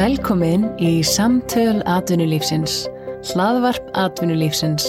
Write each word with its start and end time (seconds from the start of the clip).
Velkomin 0.00 0.62
í 0.80 1.02
Samtöl 1.04 1.82
atvinnulífsins, 1.84 2.86
hlaðvarp 3.34 3.90
atvinnulífsins. 4.00 4.84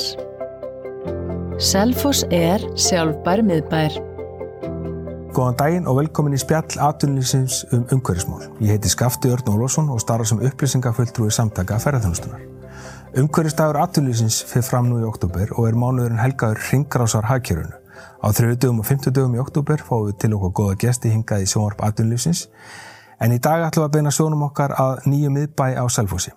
Selfoss 1.59 2.21
er 2.31 2.63
sjálfbær 2.79 3.41
miðbær. 3.43 3.97
Góðan 5.35 5.57
daginn 5.59 5.89
og 5.91 5.97
velkomin 5.99 6.37
í 6.37 6.39
spjall 6.39 6.79
atvinnulífsins 6.87 7.57
um 7.75 7.83
umhverfismál. 7.91 8.45
Ég 8.63 8.77
heiti 8.77 8.91
Skafti 8.93 9.33
Örn 9.33 9.51
Ólásson 9.51 9.91
og 9.91 9.99
starfa 9.99 10.29
sem 10.31 10.39
upplýsingafulltrúi 10.47 11.33
samtaka 11.35 11.81
ferðarþjónustunar. 11.83 12.45
Umhverfistagur 13.19 13.81
atvinnulífsins 13.81 14.37
fyrir 14.47 14.69
fram 14.69 14.87
nú 14.93 15.01
í 15.01 15.09
oktober 15.09 15.51
og 15.57 15.67
er 15.67 15.75
mánuðurinn 15.75 16.23
helgaður 16.23 16.63
ringrásar 16.69 17.27
hagkerunu. 17.27 17.75
Á 18.23 18.31
þriðu 18.31 18.61
dögum 18.63 18.79
og 18.79 18.87
fymtu 18.87 19.11
dögum 19.11 19.35
í 19.35 19.43
oktober 19.43 19.83
fáum 19.83 20.07
við 20.07 20.21
til 20.23 20.31
okkur 20.37 20.55
góða 20.61 20.79
gesti 20.85 21.11
hingað 21.11 21.43
í 21.43 21.51
sjónvarp 21.51 21.83
atvinnulífsins 21.89 22.45
en 23.21 23.35
í 23.35 23.39
dag 23.39 23.65
ætlum 23.67 23.85
við 23.85 23.89
að 23.89 23.97
beina 23.97 24.13
sjónum 24.15 24.45
okkar 24.49 24.75
að 24.81 25.07
nýju 25.11 25.33
miðbæ 25.35 25.65
á 25.77 25.85
Selfossi. 25.89 26.33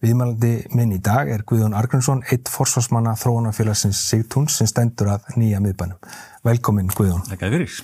Viðmælandi 0.00 0.54
minn 0.72 0.94
í 0.96 0.98
dag 1.04 1.28
er 1.28 1.44
Guðjón 1.44 1.76
Argrunsson, 1.76 2.22
eitt 2.32 2.48
forsvarsmanna 2.48 3.12
þróunafélagsins 3.20 4.00
Sigtúns 4.08 4.56
sem 4.56 4.68
stendur 4.70 5.12
að 5.12 5.34
nýja 5.36 5.60
miðbænum. 5.60 5.98
Velkomin 6.46 6.88
Guðjón. 6.94 7.26
Þakka 7.28 7.50
fyrir. 7.52 7.74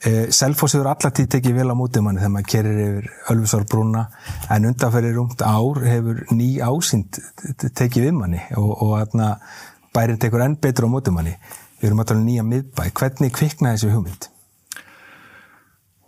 Eh, 0.00 0.26
Selfoss 0.32 0.74
hefur 0.74 0.88
allatíð 0.90 1.28
tekið 1.36 1.60
vel 1.60 1.70
á 1.70 1.76
mótið 1.76 2.02
manni 2.06 2.22
þegar 2.22 2.32
maður 2.34 2.50
kerir 2.54 2.78
yfir 2.86 3.08
Ölfusárbrúna 3.34 4.04
en 4.50 4.68
undanferðir 4.70 5.18
rúmt 5.18 5.44
ár 5.44 5.82
hefur 5.84 6.22
ný 6.32 6.48
ásýnd 6.64 7.20
tekið 7.68 8.06
við 8.08 8.14
manni 8.16 8.40
og, 8.56 8.70
og 8.80 8.94
atna, 8.96 9.34
bærin 9.94 10.18
tekur 10.18 10.46
enn 10.46 10.56
betur 10.56 10.88
á 10.88 10.94
mótið 10.96 11.18
manni. 11.18 11.36
Við 11.78 11.90
erum 11.90 12.02
að 12.02 12.10
tala 12.10 12.24
um 12.24 12.26
nýja 12.26 12.46
miðbæ. 12.48 12.86
Hvernig 12.96 13.36
kviknaði 13.36 13.76
þessi 13.76 13.92
hugmynd? 13.94 14.30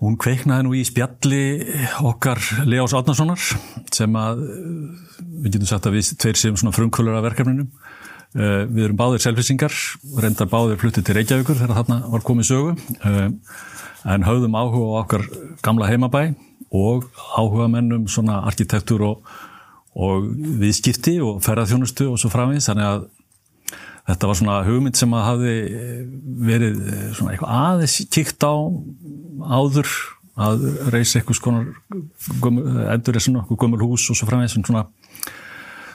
Hún 0.02 0.16
kveiknaði 0.18 0.64
nú 0.66 0.72
í 0.74 0.80
spjalli 0.82 1.42
okkar 2.02 2.40
Leós 2.66 2.90
Átnarssonar 2.98 3.38
sem 3.94 4.16
að 4.18 4.40
við 4.42 5.52
getum 5.52 5.68
sagt 5.70 5.86
að 5.86 5.94
við 5.94 6.08
tveir 6.18 6.40
séum 6.40 6.56
svona 6.58 6.74
frumkvölur 6.74 7.20
af 7.20 7.22
verkefninum. 7.28 7.68
Uh, 8.32 8.64
við 8.66 8.88
erum 8.88 8.98
báðir 8.98 9.22
selfisingar, 9.22 9.76
reyndar 10.18 10.48
báðir 10.50 10.80
fluttið 10.80 11.06
til 11.06 11.16
Reykjavíkur 11.18 11.58
þegar 11.60 11.78
þarna 11.78 11.98
var 12.14 12.24
komið 12.26 12.48
sögu 12.48 12.72
uh, 12.74 13.20
en 14.08 14.26
höfðum 14.26 14.56
áhuga 14.58 14.88
á 14.88 15.00
okkar 15.04 15.26
gamla 15.62 15.90
heimabæ 15.92 16.22
og 16.72 17.06
áhuga 17.36 17.68
mennum 17.70 18.08
svona 18.10 18.40
arkitektur 18.48 19.04
og, 19.06 19.34
og 19.94 20.32
viðskipti 20.62 21.18
og 21.22 21.42
ferðarþjónustu 21.44 22.08
og 22.08 22.18
svo 22.18 22.32
framins 22.32 22.70
þannig 22.72 22.88
að 22.88 23.04
þetta 24.08 24.32
var 24.32 24.40
svona 24.40 24.58
hugmynd 24.66 24.98
sem 24.98 25.12
að 25.14 25.28
hafi 25.28 25.54
verið 26.48 26.80
svona 27.12 27.36
eitthvað 27.36 27.60
aðeins 27.60 28.00
kíkt 28.16 28.48
á 28.48 28.54
áður 29.46 29.90
að 30.42 30.66
reysa 30.94 31.20
eitthvað 31.20 31.38
skonar 31.38 31.66
endur 32.94 33.18
er 33.18 33.24
svona 33.24 33.44
gömul 33.48 33.82
hús 33.82 34.08
og 34.10 34.18
svo 34.18 34.28
framins 34.28 34.56
svona 34.56 34.86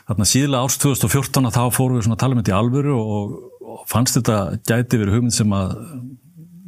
Þarna 0.07 0.23
síðlega 0.23 0.63
árs 0.63 0.77
2014 0.79 1.49
þá 1.51 1.63
fórum 1.75 1.97
við 1.97 2.05
svona 2.05 2.15
að 2.15 2.21
tala 2.21 2.35
um 2.37 2.43
alvöru 2.55 2.93
og, 2.95 3.31
og 3.59 3.79
fannst 3.91 4.15
þetta 4.15 4.37
gæti 4.63 4.99
verið 5.01 5.17
hugmynd 5.17 5.35
sem 5.35 5.51
að 5.51 5.73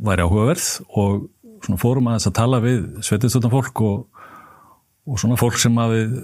væri 0.03 0.25
áhugaverð 0.25 0.65
og 0.99 1.29
svona 1.63 1.79
fórum 1.79 2.09
aðeins 2.11 2.27
að 2.27 2.35
tala 2.35 2.59
við 2.63 2.81
sveitistöldum 3.07 3.53
fólk 3.53 3.83
og, 3.87 4.25
og 5.07 5.21
svona 5.23 5.39
fólk 5.39 5.55
sem 5.59 5.79
að 5.79 5.95
við 5.95 6.17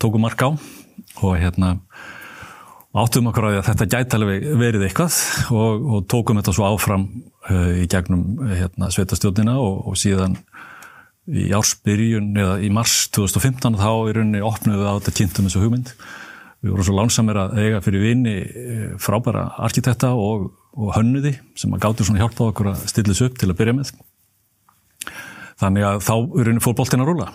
tókum 0.00 0.24
mark 0.24 0.40
á 0.40 0.48
og 0.48 1.36
hérna 1.36 1.74
áttum 2.92 3.30
okkur 3.30 3.46
á 3.46 3.50
því 3.50 3.60
að 3.60 3.68
þetta 3.70 3.90
gæti 3.94 4.18
alveg 4.18 4.48
verið 4.60 4.86
eitthvað 4.88 5.18
og, 5.56 5.86
og 5.96 6.08
tókum 6.12 6.40
þetta 6.40 6.56
svo 6.56 6.66
áfram 6.68 7.06
uh, 7.48 7.70
í 7.80 7.86
gegnum 7.90 8.42
hérna, 8.52 8.90
sveitastjórnina 8.92 9.56
og 9.62 9.96
síðan 10.00 10.36
í 11.32 11.48
ársbyrjun 11.54 12.34
eða 12.36 12.58
í 12.60 12.68
mars 12.74 13.06
2015 13.14 13.78
þá 13.80 13.90
í 14.10 14.16
rauninni 14.18 14.42
opnuðu 14.44 14.90
á 14.90 14.98
þetta 14.98 15.16
kynntum 15.20 15.48
þessu 15.48 15.62
hugmynd 15.62 15.94
Við 16.62 16.70
vorum 16.70 16.86
svo 16.86 16.94
lánsamir 16.94 17.38
að 17.42 17.56
eiga 17.58 17.78
fyrir 17.82 18.04
vini 18.04 18.34
frábæra 19.02 19.48
arkitekta 19.66 20.12
og, 20.14 20.44
og 20.78 20.92
hönnuði 20.94 21.32
sem 21.58 21.72
að 21.74 21.82
gáttu 21.82 22.06
svona 22.06 22.22
hjálpa 22.22 22.52
okkur 22.52 22.68
að 22.70 22.84
stilla 22.92 23.10
þessu 23.10 23.26
upp 23.26 23.40
til 23.40 23.48
að 23.50 23.56
byrja 23.58 23.74
með. 23.74 23.90
Þannig 25.58 25.86
að 25.88 25.98
þá 26.06 26.12
er 26.14 26.46
rauninni 26.46 26.62
fór 26.62 26.76
boltin 26.78 27.02
að 27.02 27.10
rúla. 27.10 27.26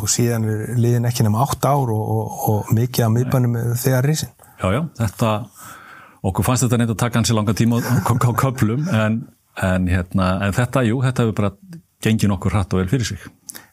Og 0.00 0.08
síðan 0.12 0.48
er 0.48 0.72
liðin 0.80 1.08
ekki 1.08 1.26
nema 1.26 1.44
8 1.44 1.68
ár 1.68 1.92
og, 1.92 2.08
og, 2.14 2.40
og 2.54 2.72
mikið 2.76 3.04
af 3.04 3.12
miðbænum 3.12 3.60
þegar 3.82 4.08
risin. 4.08 4.32
Já, 4.56 4.68
já, 4.72 4.82
þetta, 5.00 5.32
okkur 6.26 6.46
fannst 6.46 6.66
þetta 6.66 6.80
neitt 6.80 6.92
að 6.94 7.00
taka 7.04 7.20
hansi 7.20 7.36
langa 7.36 7.56
tíma 7.56 7.80
á, 7.80 8.32
köplum 8.40 8.86
en, 8.88 9.18
en, 9.62 9.90
hérna, 9.92 10.30
en 10.46 10.56
þetta, 10.56 10.84
jú, 10.88 11.02
þetta 11.04 11.26
hefur 11.26 11.40
bara 11.42 11.52
gengið 12.04 12.32
nokkur 12.32 12.54
hratt 12.54 12.72
og 12.72 12.82
vel 12.82 12.88
fyrir 12.92 13.10
sig 13.10 13.26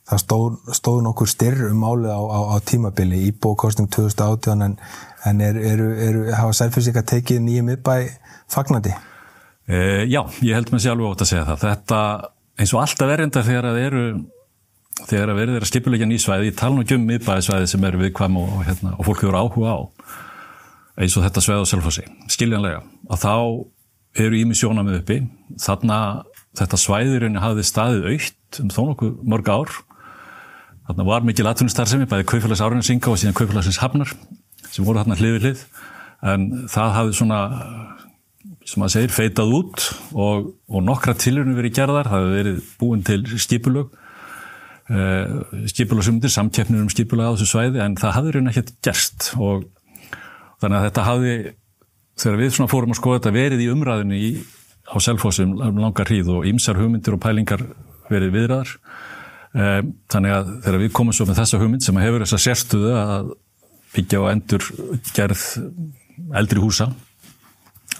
það 0.10 0.20
stóð, 0.20 0.60
stóð 0.76 1.00
nokkur 1.06 1.32
styrr 1.32 1.64
um 1.70 1.80
málið 1.84 2.12
á, 2.12 2.20
á, 2.20 2.40
á 2.52 2.56
tímabili 2.68 3.22
í 3.30 3.32
bókosting 3.32 3.88
2018 3.94 4.66
en, 4.66 4.76
en 5.30 5.42
eru, 5.44 5.64
eru, 5.70 5.90
eru, 6.08 6.24
hafa 6.36 6.58
sælfyrsika 6.60 7.06
tekið 7.08 7.42
nýjum 7.46 7.72
miðbæ 7.72 7.96
fagnandi? 8.52 8.94
E, 9.64 10.04
já, 10.12 10.22
ég 10.44 10.58
held 10.58 10.74
með 10.74 10.84
sjálf 10.84 11.08
átt 11.08 11.24
að 11.24 11.30
segja 11.32 11.46
það. 11.48 11.64
Þetta 11.64 12.00
eins 12.60 12.74
og 12.76 12.84
alltaf 12.84 13.12
verðinda 13.14 13.46
þegar 13.48 13.70
að 13.70 13.80
eru 13.86 14.06
þegar 15.08 15.32
að 15.32 15.40
verður 15.40 15.64
að 15.64 15.70
skipulegja 15.72 16.08
nýsvæði 16.10 16.50
ég 16.52 16.58
tala 16.60 16.76
nú 16.76 16.84
ekki 16.84 16.98
um 17.00 17.08
miðbæðisvæði 17.10 17.70
sem 17.72 17.88
eru 17.88 18.02
viðkvæm 18.04 18.36
og, 18.44 18.52
og, 18.58 18.66
hérna, 18.68 18.92
og 18.98 19.08
fólk 19.08 19.24
hefur 19.24 19.40
áhuga 19.40 19.72
á 19.74 19.80
eins 21.00 21.16
og 21.18 21.26
þetta 21.26 21.44
sveið 21.44 21.64
á 21.66 21.72
selfhósi 21.72 22.06
skiljanlega, 22.32 22.84
að 23.10 23.24
þá 23.24 23.36
eru 24.24 24.38
ími 24.38 24.58
sjónamið 24.58 25.00
uppi, 25.00 25.18
þarna 25.62 25.98
þetta 26.58 26.80
svæðurinn 26.80 27.42
hafði 27.42 27.66
staðið 27.66 28.08
aukt 28.12 28.62
um 28.62 28.70
þó 28.74 28.82
nokkuð 28.92 29.18
mörg 29.34 29.50
ár. 29.50 29.74
Þarna 30.84 31.08
var 31.08 31.26
mikil 31.26 31.48
atvinnustarfsemi, 31.50 32.08
bæði 32.12 32.28
Kaufélags 32.30 32.62
Árinsinga 32.62 33.10
og 33.10 33.20
síðan 33.20 33.38
Kaufélagsins 33.38 33.80
Hafnar 33.82 34.12
sem 34.70 34.86
voru 34.86 35.02
þarna 35.02 35.18
hlið 35.18 35.36
við 35.38 35.48
hlið. 35.48 35.66
En 36.34 36.46
það 36.72 36.96
hafði 36.98 37.18
svona, 37.18 37.40
sem 38.68 38.84
maður 38.84 38.96
segir, 38.96 39.16
feitað 39.16 39.56
út 39.58 39.88
og, 40.14 40.54
og 40.70 40.86
nokkra 40.86 41.16
tilurinn 41.20 41.58
verið 41.58 41.78
gerðar, 41.80 42.10
það 42.12 42.26
hefði 42.26 42.40
verið 42.40 42.72
búin 42.80 43.06
til 43.08 43.22
skipulög, 43.44 43.98
uh, 44.94 45.64
skipulögsumundir, 45.72 46.34
samkeppnir 46.36 46.84
um 46.84 46.92
skipulög 46.94 47.32
á 47.32 47.34
þessu 47.34 47.50
svæði 47.50 47.84
en 47.84 47.98
það 48.00 48.16
hafði 48.20 48.36
reyna 48.38 48.54
ekkert 48.54 48.76
gerst. 48.86 49.32
Og 49.40 49.66
þannig 50.64 50.80
að 50.80 50.86
þetta 50.88 51.08
hafði, 51.10 51.38
þegar 52.24 52.42
við 52.42 52.54
svona 52.58 52.72
fórum 52.72 52.96
að 52.96 53.02
skoða 53.02 53.20
þetta 53.20 53.38
verið 53.38 53.64
í 53.66 53.72
umræðinu 53.74 54.20
í, 54.20 54.30
á 54.88 54.96
selfósum 55.04 55.58
langar 55.60 56.10
hríð 56.10 56.32
og 56.34 56.48
ýmsar 56.50 56.80
hugmyndir 56.80 57.16
og 57.18 57.24
pælingar 57.24 57.68
verið 58.10 58.34
viðræðar 58.38 58.78
Þannig 59.54 60.34
að 60.34 60.48
þegar 60.66 60.80
við 60.82 60.94
komum 60.98 61.14
svo 61.14 61.28
með 61.30 61.44
þessa 61.44 61.60
hugmynd 61.62 61.86
sem 61.86 61.98
hefur 62.02 62.24
þessa 62.24 62.40
sérstuðu 62.42 62.94
að 62.98 63.28
byggja 63.94 64.22
á 64.26 64.32
endur 64.32 64.70
gerð 65.14 65.44
eldri 66.34 66.62
húsa 66.64 66.88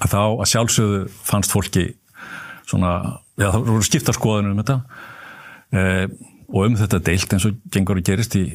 að 0.02 0.16
þá 0.16 0.22
að 0.24 0.48
sjálfsögðu 0.50 1.02
fannst 1.14 1.54
fólki 1.54 1.86
svona, 2.66 3.20
já 3.38 3.52
það 3.54 3.68
voru 3.68 3.86
skiptarskoðinu 3.86 4.54
um 4.56 4.64
þetta. 4.64 4.78
E, 5.70 5.84
og 6.50 6.66
um 6.66 6.78
þetta 6.80 7.02
deilt 7.06 7.36
eins 7.38 7.46
og 7.46 7.62
gengur 7.74 8.02
og 8.02 8.08
gerist 8.10 8.38
í 8.40 8.48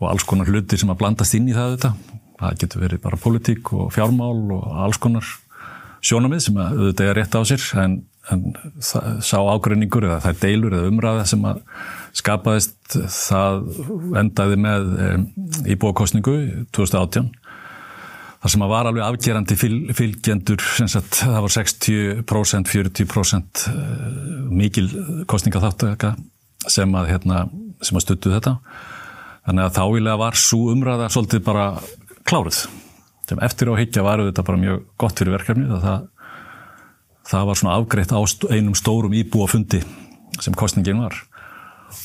og 0.00 0.08
alls 0.08 0.24
konar 0.28 0.48
hluti 0.48 0.80
sem 0.80 0.88
að 0.92 1.02
blandast 1.02 1.36
inn 1.36 1.50
í 1.52 1.56
það 1.56 1.76
þetta 1.76 1.92
það 2.40 2.58
getur 2.62 2.84
verið 2.84 3.04
bara 3.04 3.20
politík 3.20 3.72
og 3.76 3.92
fjármál 3.94 4.42
og 4.56 4.66
alls 4.86 5.00
konar 5.02 5.28
sjónamið 6.04 6.42
sem 6.46 6.58
að 6.60 6.80
auðvitað 6.80 7.10
er 7.10 7.18
rétt 7.20 7.38
á 7.38 7.42
sér 7.48 7.68
en, 7.84 7.94
en 8.32 8.42
það, 8.82 9.06
sá 9.24 9.38
ágreiningur 9.40 10.08
eða 10.08 10.20
það 10.24 10.34
er 10.34 10.42
deilur 10.42 10.76
eða 10.78 10.90
umræða 10.92 11.28
sem 11.30 11.46
að 11.48 11.62
skapaðist 12.20 12.98
það 13.14 13.62
endaði 14.20 14.60
með 14.66 14.90
íbúakostningu 15.74 16.36
2018 16.76 17.32
þar 18.44 18.52
sem 18.52 18.64
að 18.66 18.72
var 18.74 18.90
alveg 18.90 19.06
afgerandi 19.06 19.56
fyl, 19.56 19.76
fylgjendur 19.96 20.60
sagt, 20.84 21.22
það 21.22 21.40
var 21.46 21.52
60% 21.54 22.68
40% 22.68 23.62
mikil 24.52 24.90
kostningaþáttaka 25.30 26.12
sem 26.68 26.92
að, 26.96 27.08
hérna, 27.12 27.46
að 27.80 28.02
stuttu 28.04 28.32
þetta. 28.32 28.58
Þannig 29.44 29.64
að 29.66 29.78
þáilega 29.78 30.20
var 30.20 30.38
svo 30.40 30.60
umræða 30.72 31.08
svolítið 31.12 31.42
bara 31.44 31.64
kláruð. 32.28 32.64
Sem 33.28 33.40
eftir 33.44 33.70
á 33.72 33.74
higgja 33.78 34.04
varu 34.04 34.28
þetta 34.28 34.44
bara 34.46 34.60
mjög 34.60 34.82
gott 35.00 35.20
fyrir 35.20 35.36
verkefni 35.38 35.68
það, 35.80 36.08
það 37.30 37.46
var 37.48 37.60
svona 37.60 37.76
afgreitt 37.78 38.12
á 38.12 38.20
einum 38.52 38.76
stórum 38.76 39.14
íbúafundi 39.16 39.80
sem 40.42 40.56
kostningin 40.58 41.00
var. 41.04 41.16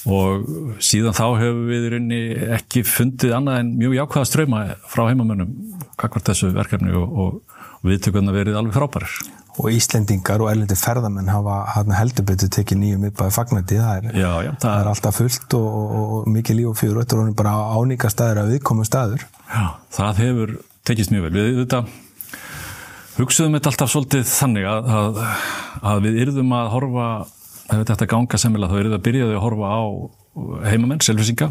Og 0.10 0.77
síðan 0.83 1.18
þá 1.18 1.25
hefur 1.42 1.62
við 1.68 1.86
í 1.88 1.92
rauninni 1.94 2.21
ekki 2.60 2.83
fundið 2.88 3.33
annað 3.36 3.62
en 3.63 3.71
mjög 3.80 3.95
jákvæða 3.98 4.30
ströyma 4.30 4.60
frá 4.88 5.07
heimamönnum 5.10 5.56
kakvart 6.00 6.30
þessu 6.30 6.51
verkefni 6.56 6.94
og, 6.95 7.10
og, 7.10 7.49
og 7.80 7.92
viðtökurna 7.92 8.36
verið 8.36 8.58
alveg 8.60 8.76
frábærir. 8.76 9.14
Og 9.60 9.74
Íslendingar 9.76 10.40
og 10.40 10.52
erlendi 10.52 10.76
ferðamenn 10.80 11.31
hafa 11.34 11.84
heldur 11.98 12.28
betur 12.30 12.52
tekið 12.54 12.80
nýjum 12.80 13.08
upp 13.10 13.24
að 13.26 13.34
fagnandi, 13.36 13.80
það 13.80 13.98
er, 13.98 14.20
já, 14.22 14.30
já, 14.46 14.52
það 14.52 14.66
það 14.66 14.84
er 14.84 14.90
alltaf 14.94 15.18
fullt 15.20 15.56
og, 15.60 15.80
og 16.00 16.30
mikið 16.31 16.60
líf 16.60 16.70
og 16.70 16.78
fjör 16.80 16.94
og 16.94 17.04
þetta 17.04 17.26
er 17.26 17.34
bara 17.42 17.56
áníka 17.76 18.12
staður 18.14 18.44
að 18.44 18.54
viðkomu 18.54 18.86
staður. 18.88 19.26
Já, 19.50 19.66
það 19.98 20.22
hefur 20.24 20.54
tekist 20.88 21.12
mjög 21.12 21.28
vel. 21.28 21.34
Við 21.40 21.60
þetta 21.64 21.81
hugsuðum 23.18 23.58
þetta 23.58 23.74
alltaf 23.74 23.92
svolítið 23.92 24.26
þannig 24.31 24.70
að, 24.70 24.90
að, 25.00 25.22
að 25.92 26.02
við 26.08 26.22
yrðum 26.24 26.56
að 26.56 26.72
horfa 26.76 27.10
ef 27.70 27.86
þetta 27.92 28.10
ganga 28.10 28.40
semmilega 28.42 28.72
þá 28.72 28.80
er 28.80 28.88
þetta 28.88 29.00
að 29.00 29.08
byrjaði 29.10 29.36
að 29.36 29.44
horfa 29.44 29.74
á 29.76 29.81
heimamenn, 30.70 31.04
selvisinga 31.04 31.50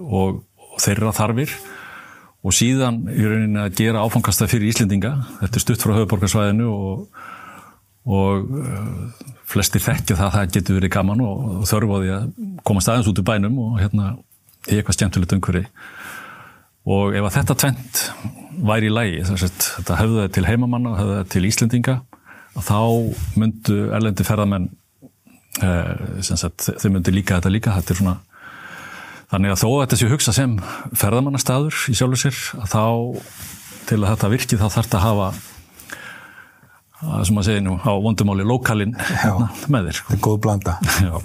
og, 0.00 0.40
og 0.40 0.78
þeirra 0.82 1.12
þarfir 1.16 1.52
og 2.46 2.54
síðan 2.54 3.00
í 3.10 3.24
rauninni 3.26 3.62
að 3.62 3.78
gera 3.80 4.04
áfangasta 4.06 4.46
fyrir 4.50 4.70
Íslendinga. 4.70 5.12
Þetta 5.40 5.58
er 5.58 5.64
stutt 5.64 5.82
frá 5.82 5.96
höfuborgarsvæðinu 5.96 6.68
og, 6.70 7.24
og 8.06 8.52
uh, 8.60 9.24
flestir 9.50 9.82
þekkja 9.82 10.18
það 10.18 10.28
að 10.28 10.36
það 10.36 10.52
getur 10.56 10.78
verið 10.78 10.94
gaman 10.94 11.24
og 11.26 11.64
þörf 11.66 11.94
á 11.94 11.96
því 11.96 12.12
að 12.16 12.28
koma 12.68 12.84
staðins 12.84 13.10
út 13.10 13.22
í 13.22 13.26
bænum 13.26 13.58
og 13.64 13.80
hérna 13.82 14.12
í 14.70 14.78
eitthvað 14.78 14.98
skemmtilegt 15.00 15.34
umhverfi. 15.36 15.64
Og 16.86 17.16
ef 17.18 17.26
að 17.26 17.36
þetta 17.40 17.58
tvent 17.64 18.02
væri 18.66 18.86
í 18.86 18.94
lægi, 18.94 19.24
þetta 19.26 19.98
höfðu 19.98 20.20
það 20.22 20.34
til 20.36 20.46
heimamanna 20.46 20.94
það 21.00 21.24
til 21.34 21.46
Íslendinga 21.48 21.96
þá 22.56 22.78
myndu 23.36 23.78
erlendi 23.92 24.24
ferðamenn 24.24 24.68
eh, 25.64 26.22
sagt, 26.22 26.70
þau 26.70 26.90
myndu 26.94 27.12
líka 27.14 27.40
þetta 27.40 27.52
líka. 27.52 27.74
Þetta 27.76 27.92
er 27.92 28.00
svona 28.00 28.16
Þannig 29.32 29.52
að 29.52 29.60
þó 29.62 29.68
að 29.68 29.80
þetta 29.82 29.98
sé 29.98 30.08
hugsa 30.12 30.32
sem 30.36 30.56
ferðamannastadur 30.94 31.78
í 31.90 31.96
sjálfur 31.98 32.20
sér, 32.22 32.40
að 32.62 32.68
þá 32.70 32.84
til 33.86 34.00
að 34.00 34.10
þetta 34.12 34.32
virki 34.32 34.58
þá 34.58 34.66
þarf 34.68 34.86
þetta 34.86 34.98
að 35.00 35.06
hafa 35.06 35.28
sem 37.26 37.38
að 37.38 37.48
segja 37.48 37.64
nú 37.64 37.76
á 37.76 37.92
vondumáli 38.02 38.46
lokalinn 38.46 38.94
hérna, 38.96 39.50
með 39.72 39.90
þér. 39.90 39.98
Þetta 40.06 40.16
er 40.16 40.22
góð 40.26 40.38
blanda. 40.46 40.76
Já. 41.04 41.16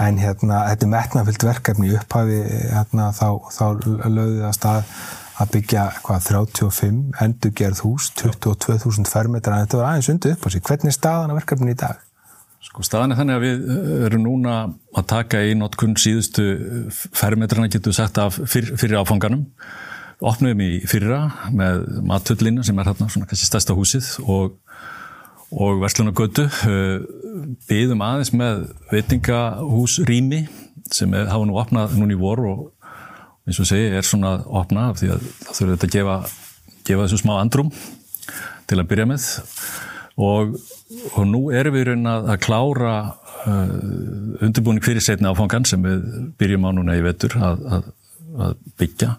En 0.00 0.20
hérna, 0.20 0.60
þetta 0.70 0.86
er 0.86 0.92
metnafyllt 0.94 1.44
verkefni 1.44 1.90
upphafi, 1.98 2.38
hérna, 2.70 3.10
þá, 3.16 3.26
þá 3.52 3.64
lögði 4.06 4.38
það 4.44 4.54
stað 4.56 4.94
að 5.40 5.50
byggja 5.56 5.86
hvað 6.04 6.28
35 6.28 7.00
endurgerð 7.24 7.82
hús, 7.84 8.10
22.000 8.20 9.08
fermetrar, 9.08 9.56
en 9.58 9.66
þetta 9.66 9.80
var 9.80 9.90
aðeins 9.90 10.12
undir 10.12 10.36
upp 10.36 10.46
á 10.46 10.48
sig. 10.52 10.64
Hvernig 10.68 10.92
er 10.92 10.96
staðan 10.96 11.34
að 11.34 11.40
verkefni 11.40 11.74
í 11.74 11.80
dag? 11.80 12.00
Sko 12.60 12.84
staðan 12.84 13.14
er 13.14 13.20
þannig 13.20 13.38
að 13.38 13.44
við 13.46 13.60
eh, 13.72 13.92
erum 14.10 14.24
núna 14.26 14.54
að 14.92 15.06
taka 15.08 15.40
í 15.48 15.54
notkunn 15.56 15.94
síðustu 15.96 16.44
fermetrana 17.16 17.70
getur 17.72 17.94
sagt 17.96 18.20
af 18.20 18.36
fyr, 18.36 18.74
fyrir 18.76 19.00
áfanganum. 19.00 19.46
Opnum 20.20 20.60
í 20.60 20.82
fyrra 20.88 21.22
með 21.56 21.86
matullina 22.04 22.64
sem 22.66 22.76
er 22.76 22.90
hérna 22.90 23.08
svona 23.08 23.28
kannski 23.30 23.48
stærsta 23.48 23.76
húsið 23.76 24.10
og, 24.28 24.58
og 25.56 25.80
verslunagötu. 25.80 26.44
Eh, 26.68 27.06
Býðum 27.70 28.04
aðeins 28.04 28.34
með 28.36 28.66
veitingahús 28.90 29.96
rými 30.04 30.44
sem 30.92 31.12
er, 31.16 31.30
hafa 31.30 31.46
nú 31.48 31.56
opnað 31.60 31.96
núna 31.96 32.12
í 32.12 32.20
vor 32.20 32.44
og 32.44 32.66
eins 33.48 33.60
og 33.62 33.70
segi 33.70 33.88
er 33.96 34.04
svona 34.04 34.36
opnað 34.44 35.00
því 35.00 35.14
að 35.14 35.24
það 35.30 35.54
þurfur 35.54 35.72
þetta 35.72 35.88
að 35.88 35.94
gefa, 35.96 36.16
gefa 36.90 37.06
þessu 37.06 37.20
smá 37.22 37.38
andrum 37.38 37.70
til 38.68 38.78
að 38.78 38.90
byrja 38.90 39.08
með 39.08 39.30
og, 40.18 40.56
og 41.14 41.24
nú 41.28 41.42
erum 41.54 41.76
við 41.76 41.90
raun 41.90 42.10
að, 42.10 42.28
að 42.34 42.42
klára 42.44 42.94
uh, 43.46 44.42
undirbúning 44.42 44.84
fyrir 44.84 45.04
setni 45.04 45.30
áfangan 45.30 45.66
sem 45.68 45.82
við 45.84 46.04
byrjum 46.40 46.66
á 46.66 46.70
núna 46.76 46.98
í 46.98 47.04
vetur 47.04 47.36
að, 47.38 47.64
að, 47.76 47.88
að 48.46 48.58
byggja. 48.80 49.14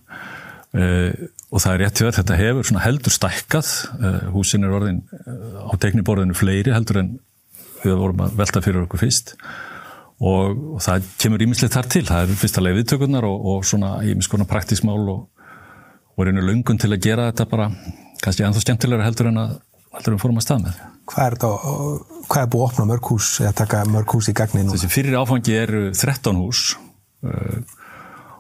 Uh, 0.72 1.10
og 1.52 1.60
það 1.60 1.74
er 1.74 1.82
rétt 1.84 2.00
fyrir 2.00 2.16
þetta 2.16 2.38
hefur 2.40 2.84
heldur 2.86 3.16
stækkað. 3.16 3.74
Uh, 3.98 4.22
húsin 4.36 4.68
er 4.68 4.78
orðin 4.78 5.02
uh, 5.26 5.68
á 5.68 5.74
tekniborðinu 5.82 6.38
fleiri 6.38 6.76
heldur 6.76 7.02
en 7.04 7.12
við 7.82 7.98
vorum 7.98 8.24
að 8.28 8.38
velta 8.40 8.64
fyrir 8.64 8.86
okkur 8.86 9.02
fyrst. 9.02 9.36
Og, 10.22 10.54
og 10.78 10.82
það 10.86 11.08
kemur 11.18 11.42
ímislegt 11.42 11.74
þar 11.74 11.90
til. 11.90 12.06
Það 12.06 12.30
er 12.30 12.40
fyrsta 12.44 12.62
viðtökurnar 12.68 13.26
og, 13.26 13.48
og 13.56 13.66
svona 13.66 13.96
ímiskona 14.06 14.46
praktísk 14.50 14.86
mál 14.86 15.02
og, 15.10 15.26
og 16.14 16.28
reynir 16.28 16.46
lungun 16.46 16.78
til 16.78 16.92
að 16.94 17.02
gera 17.08 17.32
þetta 17.32 17.50
bara 17.50 17.72
kannski 18.22 18.46
ennþá 18.46 18.62
skemmtilegra 18.62 19.08
heldur 19.08 19.32
en 19.32 19.42
að 19.42 19.56
heldur 19.96 20.16
við 20.16 20.24
fórum 20.24 20.40
að 20.40 20.46
stað 20.48 20.66
með. 20.68 20.80
Hvað 21.12 21.26
er, 21.26 21.36
þetta, 21.36 21.52
hvað 22.30 22.44
er 22.44 22.52
búið 22.54 22.64
að 22.64 22.70
opna 22.70 22.88
mörg 22.92 23.12
hús 23.12 23.32
eða 23.42 23.54
taka 23.64 23.82
mörg 23.90 24.16
hús 24.16 24.30
í 24.32 24.36
gagni 24.38 24.64
núna? 24.64 24.78
Þessi 24.78 24.92
fyrir 24.94 25.18
áfangi 25.20 25.58
eru 25.58 25.82
13 25.92 26.40
hús 26.40 26.62
uh, 27.28 27.58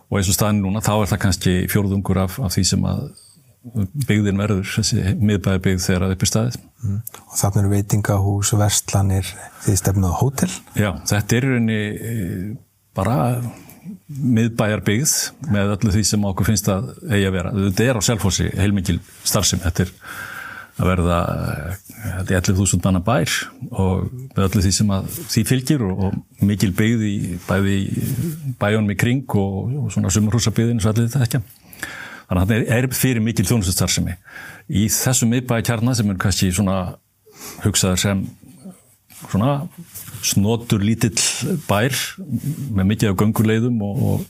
og 0.07 0.19
eins 0.19 0.31
og 0.31 0.37
staðin 0.37 0.61
núna 0.63 0.83
þá 0.85 0.93
er 0.97 1.11
það 1.11 1.21
kannski 1.25 1.57
fjórðungur 1.71 2.21
af, 2.23 2.39
af 2.43 2.55
því 2.55 2.65
sem 2.71 2.87
að 2.87 3.03
byggðin 4.07 4.41
verður, 4.41 4.69
þessi 4.73 5.01
miðbæði 5.21 5.61
byggð 5.67 5.83
þegar 5.85 6.03
það 6.03 6.07
er 6.07 6.15
upp 6.15 6.23
í 6.23 6.29
staðið. 6.29 6.55
Mm. 6.81 7.01
Og 7.21 7.35
þarna 7.37 7.61
eru 7.61 7.73
veitingahús, 7.75 8.53
verslanir, 8.57 9.33
því 9.65 9.75
stefnuð 9.77 10.15
hótel? 10.17 10.49
Já, 10.73 10.89
þetta 11.11 11.37
er 11.37 11.47
rauninni 11.47 11.81
eh, 11.91 12.47
bara 12.97 13.17
miðbæjar 14.11 14.81
byggð 14.85 15.13
með 15.53 15.75
öllu 15.75 15.93
því 15.93 16.03
sem 16.09 16.25
okkur 16.31 16.49
finnst 16.49 16.71
að 16.73 16.89
eigi 17.05 17.29
að 17.29 17.37
vera. 17.37 17.53
Þetta 17.59 17.87
er 17.87 18.01
á 18.01 18.07
selfhósi 18.09 18.49
heilmikil 18.57 18.97
starfsum, 19.21 19.61
þetta 19.63 19.85
er 19.85 19.93
að 20.81 20.89
verða 20.89 21.17
11.000 22.25 22.81
manna 22.83 23.01
bær 23.05 23.33
og 23.69 24.07
með 24.33 24.43
öllu 24.47 24.63
því 24.65 24.71
sem 24.75 24.93
því 25.05 25.43
fylgir 25.49 25.85
og, 25.85 26.05
og 26.07 26.45
mikil 26.47 26.71
byggð 26.77 27.07
í 27.07 27.15
bæði 27.45 27.77
bæjónum 28.61 28.93
í 28.93 28.97
kring 28.99 29.37
og, 29.37 29.57
og 29.83 29.91
svona 29.93 30.13
sumarhúsabygðin 30.13 30.81
svo 30.81 30.93
allir 30.93 31.11
þetta 31.11 31.27
ekki. 31.27 31.43
Þannig 32.31 32.41
að 32.41 32.51
það 32.51 32.73
er 32.77 32.87
fyrir 32.95 33.25
mikil 33.25 33.47
þjónustustarfsemi. 33.49 34.15
Í 34.71 34.85
þessum 34.93 35.33
miðbæði 35.33 35.67
kjarnar 35.67 35.97
sem 35.99 36.13
er 36.13 36.21
kannski 36.21 36.51
svona 36.55 36.77
hugsaður 37.65 38.01
sem 38.01 38.23
svona 39.21 39.55
snotur 40.25 40.81
lítill 40.85 41.19
bær 41.67 41.93
með 42.73 42.89
mikið 42.93 43.11
af 43.11 43.19
gönguleiðum 43.21 43.83
og, 43.85 44.01
og 44.07 44.25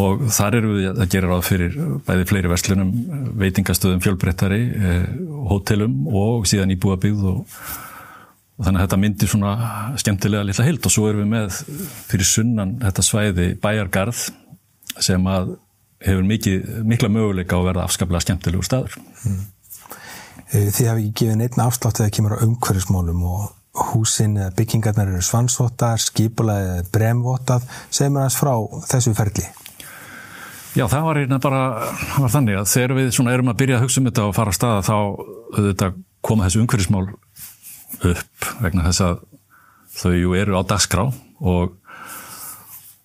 og 0.00 0.26
þar 0.34 0.58
eru 0.58 0.74
við 0.74 0.86
að 0.90 1.10
gera 1.14 1.30
ráð 1.30 1.42
fyrir 1.46 1.78
bæði 2.06 2.28
fleiri 2.30 2.50
verslunum, 2.50 2.92
veitingastöðum, 3.40 4.02
fjölbrettari, 4.04 4.60
eh, 4.74 5.08
hótelum 5.50 6.08
og 6.10 6.48
síðan 6.50 6.74
íbúabíð 6.74 7.24
og, 7.30 7.58
og 8.58 8.66
þannig 8.66 8.80
að 8.80 8.86
þetta 8.86 9.00
myndir 9.04 9.32
svona 9.32 9.54
skemmtilega 10.00 10.48
litla 10.48 10.68
hild 10.68 10.88
og 10.88 10.94
svo 10.94 11.08
erum 11.10 11.24
við 11.24 11.32
með 11.34 11.58
fyrir 12.10 12.30
sunnan 12.30 12.76
þetta 12.82 13.06
svæði 13.06 13.48
bæjargarð 13.62 14.28
sem 15.02 15.26
að 15.30 15.56
hefur 16.04 16.28
mikið, 16.28 16.70
mikla 16.84 17.10
möguleika 17.12 17.58
að 17.58 17.68
verða 17.70 17.88
afskaplega 17.88 18.26
skemmtilegur 18.26 18.66
staður. 18.66 18.96
Mm. 19.24 19.42
Þið 20.54 20.88
hafi 20.90 21.06
ekki 21.08 21.24
gefið 21.24 21.38
neitt 21.40 21.56
afslátt 21.58 21.98
þegar 21.98 22.10
það 22.10 22.16
kemur 22.18 22.34
á 22.36 22.44
umhverfismálum 22.44 23.22
og 23.26 23.52
húsin 23.90 24.36
byggingarnar 24.54 25.10
eru 25.10 25.22
svansvotar, 25.24 25.98
skipulega 26.02 26.78
eða 26.78 26.88
bremvotað. 26.94 27.66
Segð 27.90 28.14
mér 28.14 28.26
aðeins 28.26 28.38
frá 28.38 28.52
þessu 28.92 29.14
ferli. 29.18 29.46
Já, 30.74 30.88
það 30.90 31.04
var 31.06 31.18
einnig 31.20 31.38
bara, 31.38 31.60
það 31.94 32.24
var 32.24 32.32
þannig 32.32 32.56
að 32.58 32.70
þegar 32.72 32.92
við 32.96 33.12
svona 33.14 33.34
erum 33.36 33.50
að 33.52 33.60
byrja 33.60 33.76
að 33.78 33.84
hugsa 33.84 34.00
um 34.00 34.08
þetta 34.08 34.24
og 34.26 34.32
fara 34.34 34.50
að 34.50 34.56
staða 34.56 34.80
þá 34.82 34.94
auðvitað 34.96 36.00
koma 36.24 36.48
þessu 36.48 36.62
umhverfismál 36.64 37.04
upp 38.10 38.48
vegna 38.64 38.86
þess 38.88 39.04
að 39.06 39.20
þau 39.94 40.34
eru 40.40 40.58
á 40.58 40.62
dagskrá 40.66 41.04
og, 41.06 41.76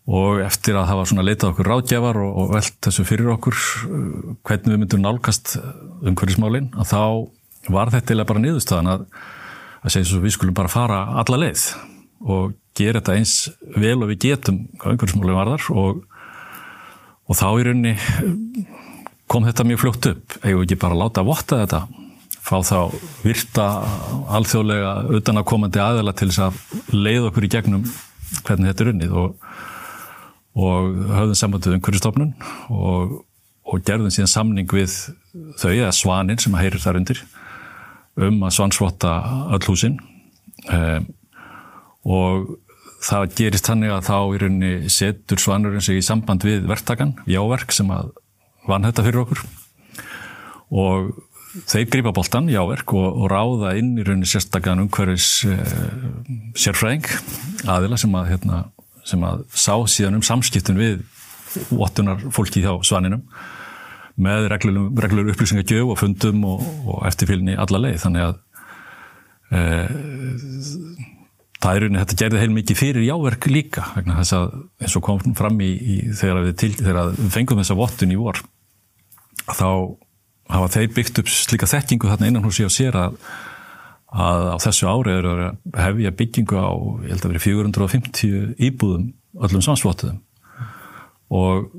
og 0.09 0.41
eftir 0.41 0.79
að 0.79 0.89
það 0.89 0.99
var 1.01 1.11
svona 1.11 1.27
leitað 1.27 1.51
okkur 1.51 1.69
ráðgjafar 1.69 2.21
og, 2.23 2.31
og 2.41 2.49
velt 2.55 2.79
þessu 2.87 3.05
fyrir 3.05 3.29
okkur 3.35 3.61
hvernig 4.49 4.73
við 4.73 4.81
myndum 4.81 5.05
nálgast 5.05 5.53
umhverfismálinn 5.59 6.71
að 6.73 6.89
þá 6.95 7.03
var 7.69 7.93
þetta 7.93 8.25
bara 8.25 8.41
niðurstaðan 8.47 8.93
að, 8.95 9.05
að 9.83 9.93
segja 9.93 10.09
svo 10.09 10.23
við 10.25 10.39
skulum 10.39 10.57
bara 10.57 10.73
fara 10.73 11.03
alla 11.21 11.43
leið 11.45 11.69
og 12.25 12.57
gera 12.73 12.97
þetta 12.97 13.19
eins 13.19 13.35
vel 13.77 13.99
og 13.99 14.09
við 14.09 14.23
getum 14.31 14.63
hvað 14.79 14.95
umhverfismálinn 14.95 15.37
varðar 15.43 15.69
og 15.69 16.01
og 17.29 17.37
þá 17.37 17.47
í 17.53 17.65
rauninni 17.67 17.95
kom 19.29 19.45
þetta 19.45 19.65
mjög 19.67 19.81
fljótt 19.83 20.09
upp. 20.09 20.37
Eigum 20.41 20.63
við 20.63 20.67
ekki 20.67 20.79
bara 20.81 20.97
að 20.97 21.01
láta 21.03 21.21
að 21.23 21.29
votta 21.29 21.61
þetta? 21.61 21.81
Fá 22.39 22.55
þá 22.65 22.77
virta 23.21 23.65
alþjóðlega 24.39 24.93
utan 25.19 25.41
að 25.41 25.49
komandi 25.51 25.81
aðela 25.83 26.15
til 26.17 26.31
þess 26.31 26.47
að 26.47 26.95
leið 26.95 27.27
okkur 27.29 27.45
í 27.45 27.51
gegnum 27.53 27.83
hvernig 28.47 28.71
þetta 28.71 28.85
er 28.85 28.91
unnið. 28.93 29.17
Og, 29.21 29.49
og 30.59 31.01
höfðum 31.13 31.37
sambandið 31.37 31.75
um 31.77 31.83
hverju 31.85 32.01
stofnun 32.01 32.31
og, 32.73 33.19
og 33.69 33.83
gerðum 33.85 34.13
síðan 34.13 34.33
samning 34.33 34.73
við 34.73 34.95
þau 35.61 35.69
eða 35.75 35.93
svanin 35.93 36.41
sem 36.41 36.55
að 36.55 36.65
heyrir 36.65 36.83
þar 36.83 37.01
undir 37.03 37.21
um 38.19 38.41
að 38.43 38.55
svansvotta 38.57 39.13
öll 39.53 39.61
húsin. 39.69 39.99
Um, 40.73 41.05
og 42.09 42.49
það 43.03 43.33
gerist 43.37 43.69
þannig 43.69 43.93
að 43.95 44.05
þá 44.09 44.17
í 44.19 44.41
rauninni 44.43 44.91
setur 44.91 45.41
svanurinn 45.41 45.83
sig 45.83 45.99
í 45.99 46.05
samband 46.05 46.43
við 46.47 46.67
verktakan, 46.69 47.15
jáverk 47.29 47.73
sem 47.75 47.89
að 47.95 48.11
vann 48.67 48.85
þetta 48.87 49.05
fyrir 49.05 49.23
okkur. 49.23 49.43
Og 50.69 51.11
þeir 51.69 51.87
grípa 51.89 52.13
bóltan, 52.13 52.49
jáverk 52.51 52.93
og, 52.97 53.07
og 53.23 53.29
ráða 53.31 53.75
inn 53.79 53.95
í 53.97 54.05
rauninni 54.05 54.29
sérstakann 54.29 54.83
umhverfis 54.83 55.45
eh, 55.49 55.77
sérfræðing 56.59 57.07
aðila 57.69 57.97
sem 57.99 58.13
að, 58.19 58.33
hérna, 58.33 58.59
sem 59.07 59.23
að 59.25 59.45
sá 59.55 59.73
síðan 59.89 60.19
um 60.19 60.25
samskiptun 60.25 60.79
við 60.79 61.01
vottunar 61.73 62.21
fólki 62.35 62.61
hjá 62.61 62.75
svaninum 62.85 63.23
með 64.19 64.49
reglur 64.51 65.31
upplýsingagjöf 65.31 65.93
og 65.93 65.97
fundum 66.01 66.43
og, 66.45 66.65
og 66.91 67.05
eftirfylgni 67.07 67.55
alla 67.57 67.79
leið. 67.85 68.01
Þannig 68.03 68.25
að 68.27 68.35
eh, 69.55 69.87
það 71.59 71.75
er 71.75 71.83
rauninni, 71.83 72.01
þetta 72.03 72.19
gerði 72.23 72.43
heil 72.43 72.53
mikið 72.55 72.79
fyrir 72.79 73.05
jáverk 73.07 73.49
líka, 73.51 73.83
þess 73.97 74.35
að 74.37 74.53
eins 74.79 74.95
og 74.95 75.05
kom 75.05 75.35
fram 75.35 75.59
í, 75.63 75.71
í 75.75 75.97
þegar, 76.15 76.45
við 76.47 76.55
til, 76.61 76.71
þegar 76.79 77.11
við 77.17 77.33
fengum 77.35 77.59
þessa 77.59 77.77
vottun 77.79 78.15
í 78.15 78.19
vor 78.19 78.39
þá 79.49 79.69
hafa 80.49 80.71
þeir 80.73 80.89
byggt 80.95 81.21
upp 81.21 81.29
slíka 81.31 81.69
þekkingu 81.69 82.09
þarna 82.09 82.31
innan 82.31 82.47
hús 82.47 82.61
ég 82.61 82.71
á 82.71 82.73
sér 82.73 82.97
að, 82.97 83.19
að 84.09 84.47
á 84.55 84.57
þessu 84.65 84.89
ári 84.89 85.13
eru 85.17 85.51
hefja 85.77 86.15
byggingu 86.21 86.57
á, 86.57 86.69
ég 87.05 87.13
held 87.13 87.25
að 87.25 87.33
veri 87.33 87.43
450 87.45 88.55
íbúðum 88.69 89.11
öllum 89.39 89.63
samsvottuðum. 89.63 90.23
Og 91.29 91.69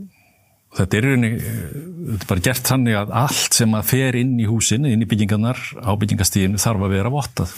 þetta 0.79 0.99
er, 0.99 1.07
rauninni, 1.09 1.31
þetta 1.41 2.21
er 2.21 2.31
bara 2.31 2.45
gert 2.47 2.71
þannig 2.71 2.99
að 3.01 3.15
allt 3.25 3.59
sem 3.59 3.75
að 3.75 3.89
fer 3.91 4.19
inn 4.21 4.37
í 4.39 4.47
húsin, 4.47 4.87
inn 4.87 5.03
í 5.03 5.09
byggingarnar 5.11 5.59
á 5.83 5.91
byggingastíðinu 5.99 6.63
þarf 6.63 6.87
að 6.87 6.95
vera 6.95 7.13
vottað 7.13 7.57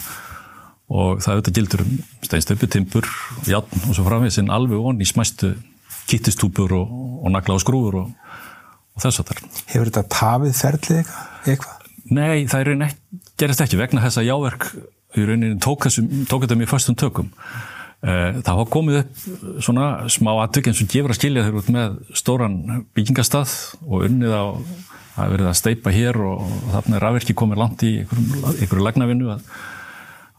og 0.93 1.21
það 1.23 1.35
auðvitað 1.35 1.57
gildur 1.57 1.83
um 1.83 1.93
steinstöpu, 2.27 2.69
timpur, 2.71 3.09
játn 3.49 3.85
og 3.87 3.97
svo 3.97 4.05
framvegð 4.05 4.35
sem 4.37 4.51
alveg 4.53 5.01
í 5.01 5.09
smæstu 5.09 5.53
kittistúpur 6.09 6.75
og, 6.77 6.95
og 7.23 7.33
nagla 7.33 7.57
á 7.57 7.63
skrúfur 7.63 7.99
og, 8.03 8.09
og 8.93 9.05
þess 9.05 9.23
að 9.23 9.31
þar. 9.31 9.43
Hefur 9.73 9.91
þetta 9.91 10.05
tafið 10.13 10.57
ferlið 10.59 11.13
eitthvað? 11.49 11.91
Nei, 12.13 12.45
það 12.51 12.59
er 12.59 12.73
ekki, 12.87 13.21
gerist 13.39 13.63
ekki 13.63 13.79
vegna 13.79 14.03
þess 14.03 14.21
að 14.21 14.29
jáverk 14.29 14.67
í 15.13 15.27
rauninni 15.29 15.61
tók, 15.63 15.87
tók 16.29 16.45
þetta 16.45 16.59
mjög 16.59 16.73
fastum 16.73 16.99
tökum 16.99 17.31
Eh, 18.03 18.39
það 18.43 18.49
hafa 18.49 18.63
komið 18.67 18.97
upp 18.99 19.19
svona 19.63 19.83
smá 20.11 20.33
aðtök 20.33 20.65
eins 20.67 20.81
og 20.83 20.89
gefur 20.91 21.13
að 21.13 21.17
skilja 21.21 21.43
þeir 21.45 21.59
út 21.61 21.69
með 21.71 21.93
stóran 22.19 22.57
byggingastað 22.97 23.53
og 23.87 24.03
unnið 24.09 24.33
á 24.35 24.43
að 25.23 25.31
verið 25.31 25.47
að 25.47 25.55
steipa 25.55 25.93
hér 25.95 26.19
og, 26.19 26.41
og 26.43 26.65
þarna 26.73 26.97
er 26.97 27.05
rafverki 27.05 27.35
komið 27.39 27.61
langt 27.61 27.85
í 27.87 27.93
einhverju 28.01 28.83
lagnavinnu 28.83 29.29
að, 29.31 29.45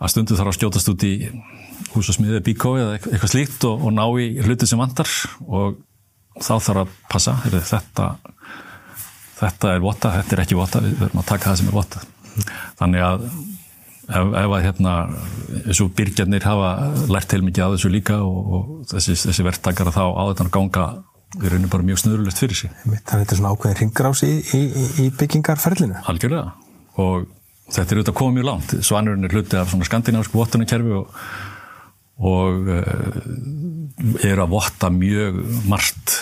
að 0.05 0.13
stundu 0.13 0.39
þarf 0.39 0.53
að 0.53 0.59
skjótast 0.59 0.93
út 0.93 1.07
í 1.09 1.15
hús 1.95 2.11
og 2.11 2.19
smiðið 2.19 2.45
bíkói 2.49 2.77
eða 2.83 2.99
eitthvað 2.99 3.33
slíkt 3.33 3.67
og, 3.69 3.85
og 3.87 3.95
ná 3.95 4.05
í 4.21 4.29
hluti 4.45 4.69
sem 4.69 4.81
vandar 4.81 5.11
og 5.47 5.79
þá 6.41 6.55
þarf 6.59 6.83
að 6.85 6.95
passa 7.11 7.37
þetta, 7.45 8.09
þetta 9.39 9.75
er 9.75 9.85
vota, 9.85 10.15
þetta 10.19 10.37
er 10.37 10.45
ekki 10.45 10.59
vota 10.59 10.83
við 10.85 10.97
verðum 11.03 11.23
að 11.23 11.31
taka 11.31 11.51
það 11.51 11.61
sem 11.61 11.71
er 11.71 11.79
vota 11.79 12.05
þannig 12.81 13.07
að 13.07 13.27
ef, 14.09 14.35
ef 14.43 14.55
að 14.59 14.65
hérna 14.67 14.95
þessu 15.69 15.89
byrgjarnir 15.99 16.47
hafa 16.49 16.71
lært 17.13 17.31
til 17.33 17.43
mikið 17.47 17.67
að 17.67 17.77
þessu 17.77 17.93
líka 17.93 18.21
og, 18.27 18.55
og 18.59 18.71
þessi, 18.93 19.17
þessi 19.25 19.47
verktakar 19.47 19.93
þá 19.95 20.05
á 20.11 20.23
þetta 20.33 20.51
ganga 20.59 20.89
við 21.35 21.55
reynum 21.55 21.71
bara 21.73 21.87
mjög 21.87 22.03
snurulegt 22.03 22.39
fyrir 22.39 22.59
sig. 22.59 22.75
Þannig 22.85 23.01
að 23.01 23.23
þetta 23.23 23.35
er 23.35 23.39
svona 23.41 23.55
ákveðin 23.55 23.81
ringrás 23.81 24.21
í, 24.27 24.35
í, 24.55 24.61
í 25.03 25.07
byggingarferlinu. 25.19 26.03
Algjörlega. 26.11 26.53
Og 27.03 27.25
þetta 27.73 27.87
er 27.87 28.01
auðvitað 28.01 28.19
komið 28.21 28.39
mjög 28.39 28.49
langt 28.51 28.77
Svanurinn 28.85 29.29
er 29.29 29.37
hluti 29.37 29.59
af 29.61 29.73
svona 29.73 29.89
skandinávsku 29.89 30.39
vottunarkerfi 30.39 30.97
og, 30.99 31.21
og 32.21 32.73
uh, 32.75 34.19
er 34.25 34.43
að 34.43 34.53
votta 34.53 34.91
mjög 34.93 35.41
margt 35.71 36.19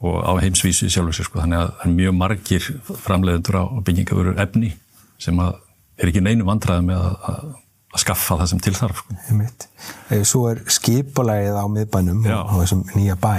og 0.00 0.20
á 0.24 0.32
heimsvísi 0.40 0.88
sjálfur 0.88 1.16
sér 1.16 1.28
sko 1.28 1.42
þannig 1.42 1.60
að 1.60 1.82
er 1.84 1.96
mjög 1.96 2.14
margir 2.16 2.68
framleiðendur 3.04 3.58
á 3.60 3.64
byggingavöru 3.84 4.36
efni 4.40 4.72
sem 5.20 5.36
að 5.42 5.58
er 6.00 6.10
ekki 6.10 6.22
neinu 6.24 6.46
vandræði 6.48 6.86
með 6.86 7.02
að, 7.04 7.16
að, 7.28 7.50
að 7.92 8.02
skaffa 8.04 8.38
það 8.40 8.50
sem 8.52 8.62
til 8.64 8.74
þarf. 8.78 9.02
Sko. 9.02 9.48
Eh, 10.14 10.22
svo 10.28 10.46
er 10.48 10.62
skipulægið 10.72 11.58
á 11.60 11.64
miðbænum 11.74 12.22
Já. 12.24 12.38
og 12.40 12.54
þessum 12.62 12.84
nýja 12.94 13.18
bæ, 13.20 13.34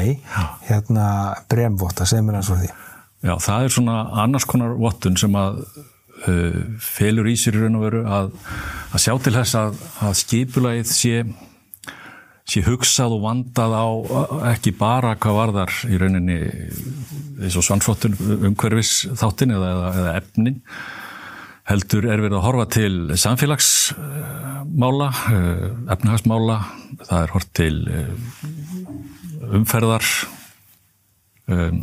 hérna 0.68 1.08
bremvotta, 1.50 2.06
segð 2.10 2.28
mér 2.28 2.42
eins 2.42 2.52
og 2.54 2.62
því. 2.62 2.70
Já, 3.22 3.34
það 3.42 3.66
er 3.66 3.74
svona 3.78 3.98
annars 4.24 4.46
konar 4.50 4.78
vottun 4.78 5.18
sem 5.18 5.36
að 5.38 5.64
felur 6.22 7.30
í 7.32 7.38
sér 7.40 7.58
raun 7.64 7.80
og 7.80 7.86
veru 7.88 8.02
að, 8.06 8.34
að 8.94 9.04
sjá 9.06 9.14
til 9.18 9.34
þess 9.38 9.58
að 9.58 10.20
skipulægið 10.22 10.92
sé 10.92 11.24
sé 12.52 12.64
hugsað 12.66 13.16
og 13.16 13.22
vandað 13.24 13.74
á 13.78 13.88
ekki 14.52 14.74
bara 14.76 15.14
hvað 15.22 15.38
varðar 15.38 15.76
í 15.88 16.00
rauninni 16.02 16.40
eins 17.42 17.56
og 17.58 17.66
svansvottun 17.66 18.18
umhverfis 18.50 19.06
þáttin 19.18 19.54
eða, 19.56 19.72
eða 19.94 20.16
efnin 20.20 20.60
heldur 21.70 22.08
er 22.10 22.22
verið 22.24 22.38
að 22.40 22.46
horfa 22.46 22.66
til 22.74 22.94
samfélagsmála, 23.22 25.10
eh, 25.32 25.66
efnahagsmála, 25.96 26.58
það 27.06 27.20
er 27.22 27.34
hort 27.36 27.52
til 27.58 27.76
eh, 27.88 28.14
umferðar, 29.52 30.08
um, 31.52 31.78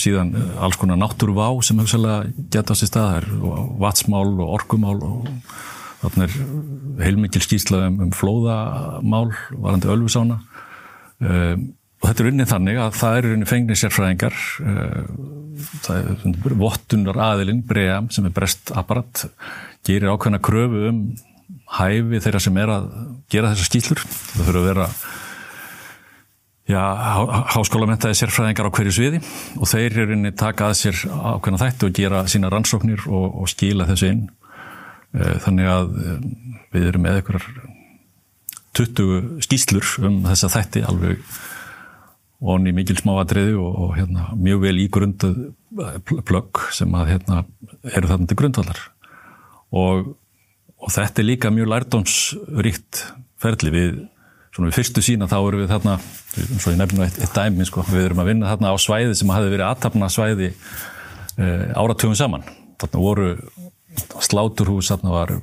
síðan 0.00 0.32
alls 0.58 0.78
konar 0.80 0.98
náttúruvá 0.98 1.50
sem 1.64 1.78
hugsalega 1.78 2.32
geta 2.52 2.74
á 2.74 2.78
sér 2.78 2.90
stað, 2.90 3.10
það 3.10 3.18
er 3.20 3.28
vatsmál 3.82 4.32
og 4.32 4.52
orkumál 4.56 4.98
og 5.06 5.28
þarna 6.02 6.26
er 6.26 6.34
heilmikil 7.04 7.44
skýrsla 7.44 7.86
um, 7.88 8.00
um 8.06 8.12
flóðamál, 8.14 9.30
varandi 9.54 9.90
ölfusána. 9.94 10.40
Um, 11.22 11.68
og 12.02 12.10
þetta 12.10 12.24
er 12.24 12.30
unnið 12.32 12.50
þannig 12.50 12.80
að 12.84 12.96
það 13.00 13.18
er 13.18 13.28
unnið 13.30 13.52
fengnir 13.52 13.80
sérfræðingar. 13.80 14.40
Uh, 14.60 15.04
vottunar 16.58 17.20
aðilinn 17.30 17.62
bregam 17.64 18.10
sem 18.12 18.26
er 18.28 18.34
brest 18.34 18.74
apparat 18.74 19.26
gerir 19.86 20.10
ákveðna 20.12 20.40
kröfu 20.42 20.88
um 20.90 21.00
hæfi 21.78 22.20
þeirra 22.22 22.40
sem 22.42 22.58
er 22.60 22.72
að 22.72 22.88
gera 23.32 23.52
þessar 23.52 23.70
skýllur 23.70 24.02
það 24.04 24.48
þurfa 24.48 24.60
að 24.60 24.68
vera 24.68 24.88
já, 26.70 26.82
háskólamentaði 27.54 28.18
sérfræðingar 28.18 28.70
á 28.70 28.74
hverju 28.76 28.94
sviði 28.96 29.20
og 29.58 29.68
þeir 29.70 30.00
eru 30.04 30.16
unnið 30.16 30.36
taka 30.40 30.70
að 30.70 30.78
sér 30.80 31.02
ákveðna 31.10 31.60
þættu 31.60 31.88
og 31.88 31.98
gera 31.98 32.24
sína 32.30 32.52
rannsóknir 32.52 33.06
og, 33.08 33.26
og 33.42 33.50
skýla 33.52 33.88
þessu 33.90 34.12
inn. 34.12 34.26
Uh, 35.14 35.36
þannig 35.44 35.70
að 35.70 35.98
um, 36.02 36.22
við 36.74 36.88
erum 36.90 37.04
með 37.06 37.20
einhverjar 37.20 37.50
20 38.74 39.44
skýslur 39.44 39.90
um 40.02 40.22
þessa 40.26 40.50
þætti 40.56 40.82
alveg 40.88 41.20
í 42.44 42.72
mikil 42.76 42.96
smáadriði 42.98 43.54
og, 43.56 43.76
og 43.84 43.92
hérna, 43.96 44.26
mjög 44.36 44.64
vel 44.66 44.74
í 44.82 44.88
grundu 44.92 45.30
eh, 45.80 45.94
plögg 46.04 46.60
sem 46.76 46.92
að 46.98 47.14
hérna, 47.14 47.44
eru 47.94 48.10
þarna 48.10 48.28
til 48.28 48.38
grundvallar. 48.40 48.80
Og, 49.74 50.10
og 50.76 50.92
þetta 50.92 51.22
er 51.22 51.28
líka 51.30 51.52
mjög 51.54 51.70
lærdómsríkt 51.72 53.04
ferli. 53.40 53.72
Við, 53.72 54.02
svona 54.54 54.70
við 54.70 54.76
fyrstu 54.78 55.02
sína 55.04 55.28
þá 55.30 55.36
erum 55.40 55.62
við 55.64 55.72
þarna, 55.72 55.94
eins 56.40 56.66
og 56.66 56.74
ég 56.74 56.80
nefnum 56.80 57.04
eitt, 57.06 57.20
eitt 57.22 57.36
dæmi 57.36 57.66
sko, 57.68 57.84
við 57.90 58.08
erum 58.08 58.22
að 58.22 58.30
vinna 58.30 58.50
þarna 58.52 58.74
á 58.74 58.76
svæði 58.80 59.16
sem 59.18 59.32
hafi 59.34 59.52
verið 59.52 59.66
aðtapna 59.68 60.10
svæði 60.12 60.50
e, 60.50 61.48
áratugum 61.74 62.18
saman, 62.18 62.46
þarna 62.82 63.04
voru 63.04 63.30
sláturhús, 64.22 64.90
þarna 64.92 65.14
var 65.14 65.36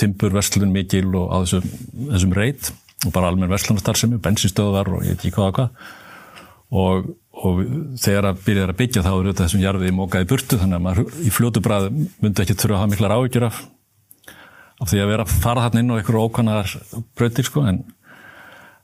timburverslun 0.00 0.72
mikil 0.72 1.08
og 1.18 1.32
á 1.32 1.36
þessum, 1.44 1.74
þessum 2.12 2.36
reit 2.36 2.72
og 3.02 3.10
bara 3.14 3.32
almenn 3.32 3.52
verslunastarfsemi, 3.52 4.20
bensinstöðvar 4.22 4.92
og 4.96 5.04
ég 5.04 5.16
veit 5.16 5.26
ekki 5.26 5.36
hvað 5.36 5.66
og 6.72 7.12
og, 7.32 7.62
þegar 8.00 8.28
að 8.30 8.42
byrja 8.46 8.66
að 8.68 8.78
byggja 8.78 9.04
þá 9.04 9.12
er 9.12 9.28
þetta 9.30 9.46
þessum 9.46 9.62
jarfiði 9.62 9.94
mókaði 9.96 10.28
burtu 10.30 10.58
þannig 10.60 10.78
að 10.78 10.84
maður 10.86 11.22
í 11.22 11.32
fljótu 11.32 11.62
bræð 11.64 11.88
myndi 12.22 12.44
ekki 12.44 12.56
þurfa 12.60 12.76
að 12.76 12.82
hafa 12.82 12.92
miklar 12.92 13.14
áhyggjur 13.16 13.46
af, 13.48 13.60
af 14.82 14.90
því 14.90 15.02
að 15.02 15.12
vera 15.12 15.26
að 15.26 15.34
fara 15.44 15.66
þarna 15.66 15.82
inn 15.82 15.92
á 15.92 15.96
einhverju 15.98 16.24
ókannar 16.26 16.72
bröðir 17.18 17.48
sko 17.48 17.64
en, 17.70 17.82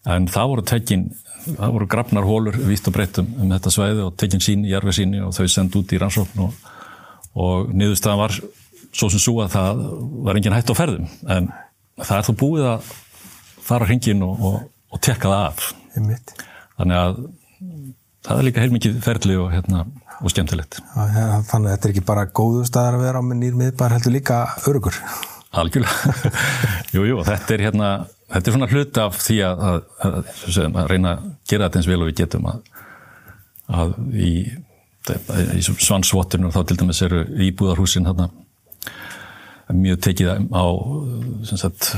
en 0.06 0.28
það 0.30 0.52
voru 0.52 0.66
tekin, 0.70 1.08
það 1.48 1.74
voru 1.74 1.88
grafnar 1.90 2.28
hólur 2.28 2.58
vítt 2.68 2.88
og 2.90 2.94
breytt 2.94 3.20
um, 3.22 3.32
um 3.42 3.54
þetta 3.56 3.74
sveiði 3.74 4.06
og 4.06 4.16
tekin 4.20 4.44
sín 4.44 4.66
í 4.66 4.72
jarfið 4.72 5.00
síni 5.00 5.22
og 5.24 5.34
þau 5.36 5.48
sendt 5.50 5.78
út 5.80 5.94
í 5.94 6.00
rannsókn 6.00 6.44
og, 6.46 6.70
og 7.38 7.72
niðurstaðan 7.74 8.22
var 8.22 8.38
svo 8.88 9.10
sem 9.12 9.22
svo 9.22 9.40
að 9.44 9.52
það 9.56 9.82
var 10.26 10.38
engin 10.38 10.56
hætt 10.56 10.70
á 10.72 10.78
ferðum 10.78 11.10
en 11.28 11.50
það 11.98 12.16
er 12.18 12.28
þá 12.28 12.32
búið 12.40 12.68
að 12.72 12.92
fara 13.68 13.88
hringin 13.88 14.24
og, 14.24 14.44
og, 14.48 14.60
og 14.94 15.02
tekka 15.04 15.32
það 15.32 15.46
af. 15.48 15.66
Þannig 16.78 16.98
að 16.98 17.18
það 18.28 18.36
er 18.36 18.46
líka 18.46 18.62
heilmikið 18.64 19.00
ferli 19.04 19.38
og, 19.40 19.48
hérna, 19.52 19.82
og 20.20 20.32
skemmtilegt. 20.32 20.80
Þannig 20.94 21.50
að 21.50 21.72
þetta 21.72 21.88
er 21.88 21.94
ekki 21.94 22.06
bara 22.08 22.28
góðu 22.28 22.64
staðar 22.68 22.98
að 22.98 23.04
vera 23.08 23.22
á 23.22 23.26
með 23.26 23.42
nýr 23.42 23.58
miðbar 23.58 23.96
heldur 23.96 24.14
líka 24.14 24.44
örugur. 24.68 24.98
Algjörlega. 25.56 26.14
jú, 26.94 27.04
jú, 27.08 27.20
þetta 27.24 27.54
er 27.54 27.64
hérna, 27.68 27.90
þetta 28.28 28.50
er 28.50 28.56
svona 28.56 28.70
hlut 28.72 29.00
af 29.00 29.20
því 29.24 29.38
að, 29.46 29.62
að, 29.68 29.78
að, 30.08 30.18
að 30.66 30.90
reyna 30.92 31.14
að 31.14 31.30
gera 31.48 31.68
þetta 31.68 31.80
eins 31.80 31.88
vel 31.88 32.00
og 32.02 32.10
við 32.10 32.18
getum 32.22 32.50
að 32.52 33.94
í, 34.16 34.32
í 35.56 35.62
svansvottunum 35.64 36.52
þá 36.52 36.60
til 36.68 36.78
dæmis 36.80 37.00
eru 37.04 37.24
íbúðarhúsin 37.48 38.08
hérna 38.08 38.28
mjög 39.68 40.00
tekið 40.06 40.30
á 40.48 40.64
sagt, 41.44 41.90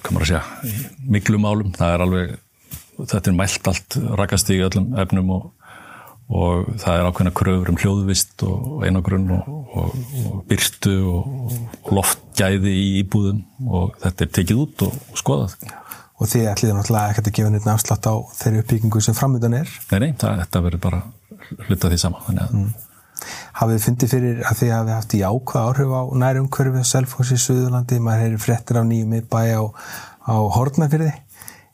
hvað 0.00 0.12
maður 0.14 0.24
að 0.24 0.30
segja 0.30 0.84
miklu 1.12 1.40
málum, 1.42 1.72
það 1.76 1.94
er 1.94 2.04
alveg 2.04 2.36
þetta 2.98 3.30
er 3.30 3.36
mælt 3.36 3.70
allt 3.70 3.98
rakast 4.18 4.50
í 4.52 4.60
öllum 4.64 4.94
efnum 4.98 5.34
og, 5.36 5.50
og 6.32 6.70
það 6.80 6.94
er 6.94 7.08
ákveðna 7.10 7.34
kröfur 7.36 7.72
um 7.72 7.80
hljóðvist 7.82 8.44
og 8.48 8.86
einagrunn 8.88 9.28
og, 9.36 9.50
og, 9.68 9.98
og 10.24 10.40
byrtu 10.48 10.96
og 11.12 11.52
loftgæði 12.38 12.72
í 12.72 12.88
íbúðum 13.02 13.38
og 13.66 13.94
þetta 14.02 14.24
er 14.24 14.32
tekið 14.36 14.60
út 14.62 14.82
og 14.86 15.18
skoðað. 15.18 15.54
Og 16.18 16.30
þið 16.30 16.48
ætlið 16.52 16.74
náttúrulega 16.74 17.12
ekkert 17.12 17.30
að 17.30 17.36
gefa 17.38 17.50
nýtt 17.54 17.66
náttúrulega 17.66 18.10
á 18.10 18.16
þeirri 18.38 18.60
uppbyggingu 18.62 19.02
sem 19.02 19.16
framöndan 19.16 19.56
er? 19.58 19.72
Nei, 19.90 19.98
nei, 20.02 20.12
það, 20.18 20.42
þetta 20.42 20.62
verður 20.66 20.82
bara 20.86 21.00
hluta 21.68 21.90
því 21.90 21.98
sama, 22.02 22.22
þannig 22.26 22.44
að 22.44 22.54
mm. 22.58 22.68
Hafið 23.58 23.80
fundið 23.82 24.10
fyrir 24.12 24.42
að 24.46 24.58
þið 24.60 24.72
hafið 24.76 24.94
haft 24.94 25.14
í 25.18 25.22
ákvað 25.26 25.64
áhrif 25.68 25.94
á 25.98 26.02
nærumkörfið 26.22 26.84
Selfos 26.86 27.32
í 27.34 27.38
Suðurlandi, 27.42 27.98
maður 28.02 28.22
heyrir 28.24 28.42
frettir 28.42 28.78
af 28.78 28.86
nýjum 28.86 29.10
miðbæ 29.16 29.40
á, 29.58 29.62
á 30.30 30.34
Hortnafyrði 30.54 31.10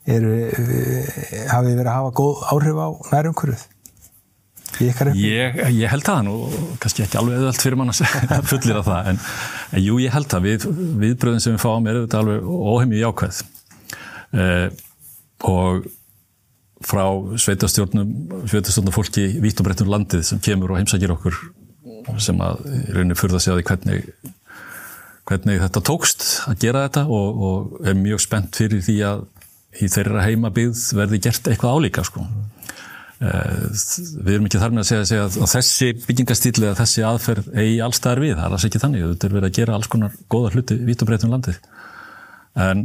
hafið 0.05 1.69
þið 1.69 1.77
verið 1.77 1.91
að 1.91 1.93
hafa 1.93 2.15
góð 2.17 2.41
áhrif 2.49 2.81
á 2.81 2.87
nærumkörfið? 3.13 3.67
Ég, 5.19 5.59
ég 5.77 5.91
held 5.91 6.05
það 6.07 6.23
nú, 6.27 6.37
kannski 6.83 7.05
ekki 7.05 7.19
alveg 7.19 7.41
öðvöld 7.41 7.61
fyrir 7.63 7.79
mann 7.79 7.93
að 7.93 8.47
fullira 8.51 8.83
það 8.85 9.11
en, 9.11 9.19
en 9.71 9.85
jú, 9.85 9.99
ég 10.03 10.15
held 10.15 10.29
það, 10.31 10.47
við, 10.49 10.65
viðbröðin 11.03 11.43
sem 11.43 11.55
við 11.55 11.63
fáum 11.63 11.89
er 11.89 11.99
auðvitað 12.01 12.23
alveg 12.23 12.49
óheimið 12.73 13.01
í 13.01 13.05
ákveð 13.09 13.43
uh, 14.35 14.67
og 15.51 15.91
frá 16.85 17.05
sveitastjórnum, 17.41 18.15
sveitastjórnum 18.45 18.95
fólki 18.95 19.27
vítt 19.43 19.61
og 19.61 19.69
breyttum 19.69 19.91
landið 19.91 20.25
sem 20.27 20.41
kemur 20.43 20.73
og 20.73 20.81
heimsækir 20.81 21.13
okkur 21.15 21.37
sem 22.21 22.41
að 22.43 22.65
reynir 22.93 23.17
fyrir 23.17 23.37
að 23.37 23.45
segja 23.45 23.57
því 23.57 23.67
hvernig, 23.69 24.09
hvernig 25.25 25.61
þetta 25.63 25.83
tókst 25.89 26.25
að 26.51 26.59
gera 26.61 26.83
þetta 26.85 27.05
og, 27.07 27.39
og 27.47 27.87
er 27.87 27.97
mjög 27.97 28.21
spennt 28.25 28.59
fyrir 28.59 28.83
því 28.85 28.97
að 29.07 29.23
í 29.81 29.89
þeirra 29.91 30.27
heimabíð 30.27 30.83
verði 30.95 31.21
gert 31.25 31.49
eitthvað 31.49 31.79
álíka 31.79 32.05
sko. 32.07 32.23
Við 33.15 34.33
erum 34.33 34.47
ekki 34.49 34.59
þar 34.59 34.73
með 34.75 34.83
að 34.83 34.89
segja, 34.89 35.07
segja 35.07 35.25
að 35.29 35.51
þessi 35.53 35.89
byggingastíli 36.03 36.65
eða 36.67 36.79
þessi 36.81 37.03
aðferð 37.07 37.49
eigi 37.55 37.77
allstaðar 37.85 38.21
við, 38.25 38.33
það 38.35 38.47
er 38.47 38.55
alls 38.57 38.67
ekki 38.67 38.81
þannig, 38.83 39.05
þetta 39.13 39.27
er 39.27 39.35
verið 39.37 39.49
að 39.49 39.59
gera 39.59 39.77
alls 39.77 39.91
konar 39.91 40.17
góða 40.31 40.51
hluti 40.55 40.77
vítt 40.89 41.03
og 41.03 41.09
breyttum 41.09 41.31
landið. 41.31 41.59
En 42.65 42.81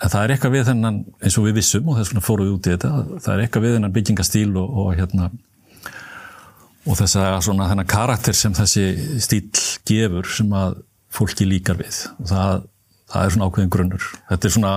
það 0.00 0.18
er 0.22 0.34
eitthvað 0.34 0.56
við 0.56 0.66
þennan, 0.70 0.98
eins 1.20 1.38
og 1.40 1.46
við 1.48 1.56
vissum 1.60 1.88
og 1.88 1.96
þess 1.96 2.12
vegna 2.12 2.24
fórum 2.24 2.48
við 2.48 2.58
út 2.58 2.68
í 2.68 2.74
þetta, 2.74 2.92
það 3.24 3.32
er 3.34 3.44
eitthvað 3.44 3.66
við 3.66 3.74
þennan 3.76 3.96
byggingastíl 3.96 4.50
og, 4.60 4.76
og 4.82 4.92
hérna 5.00 5.30
og 6.88 6.96
þess 6.96 7.18
að 7.20 7.38
svona 7.44 7.68
þennan 7.70 7.90
karakter 7.90 8.36
sem 8.36 8.54
þessi 8.56 8.84
stíl 9.20 9.42
gefur 9.88 10.28
sem 10.32 10.52
að 10.56 10.78
fólki 11.12 11.48
líkar 11.48 11.80
við 11.80 12.04
og 12.16 12.30
það, 12.30 12.64
það 13.12 13.24
er 13.24 13.34
svona 13.34 13.48
ákveðin 13.50 13.72
grunnur. 13.74 14.06
Þetta 14.30 14.48
er 14.48 14.54
svona, 14.56 14.74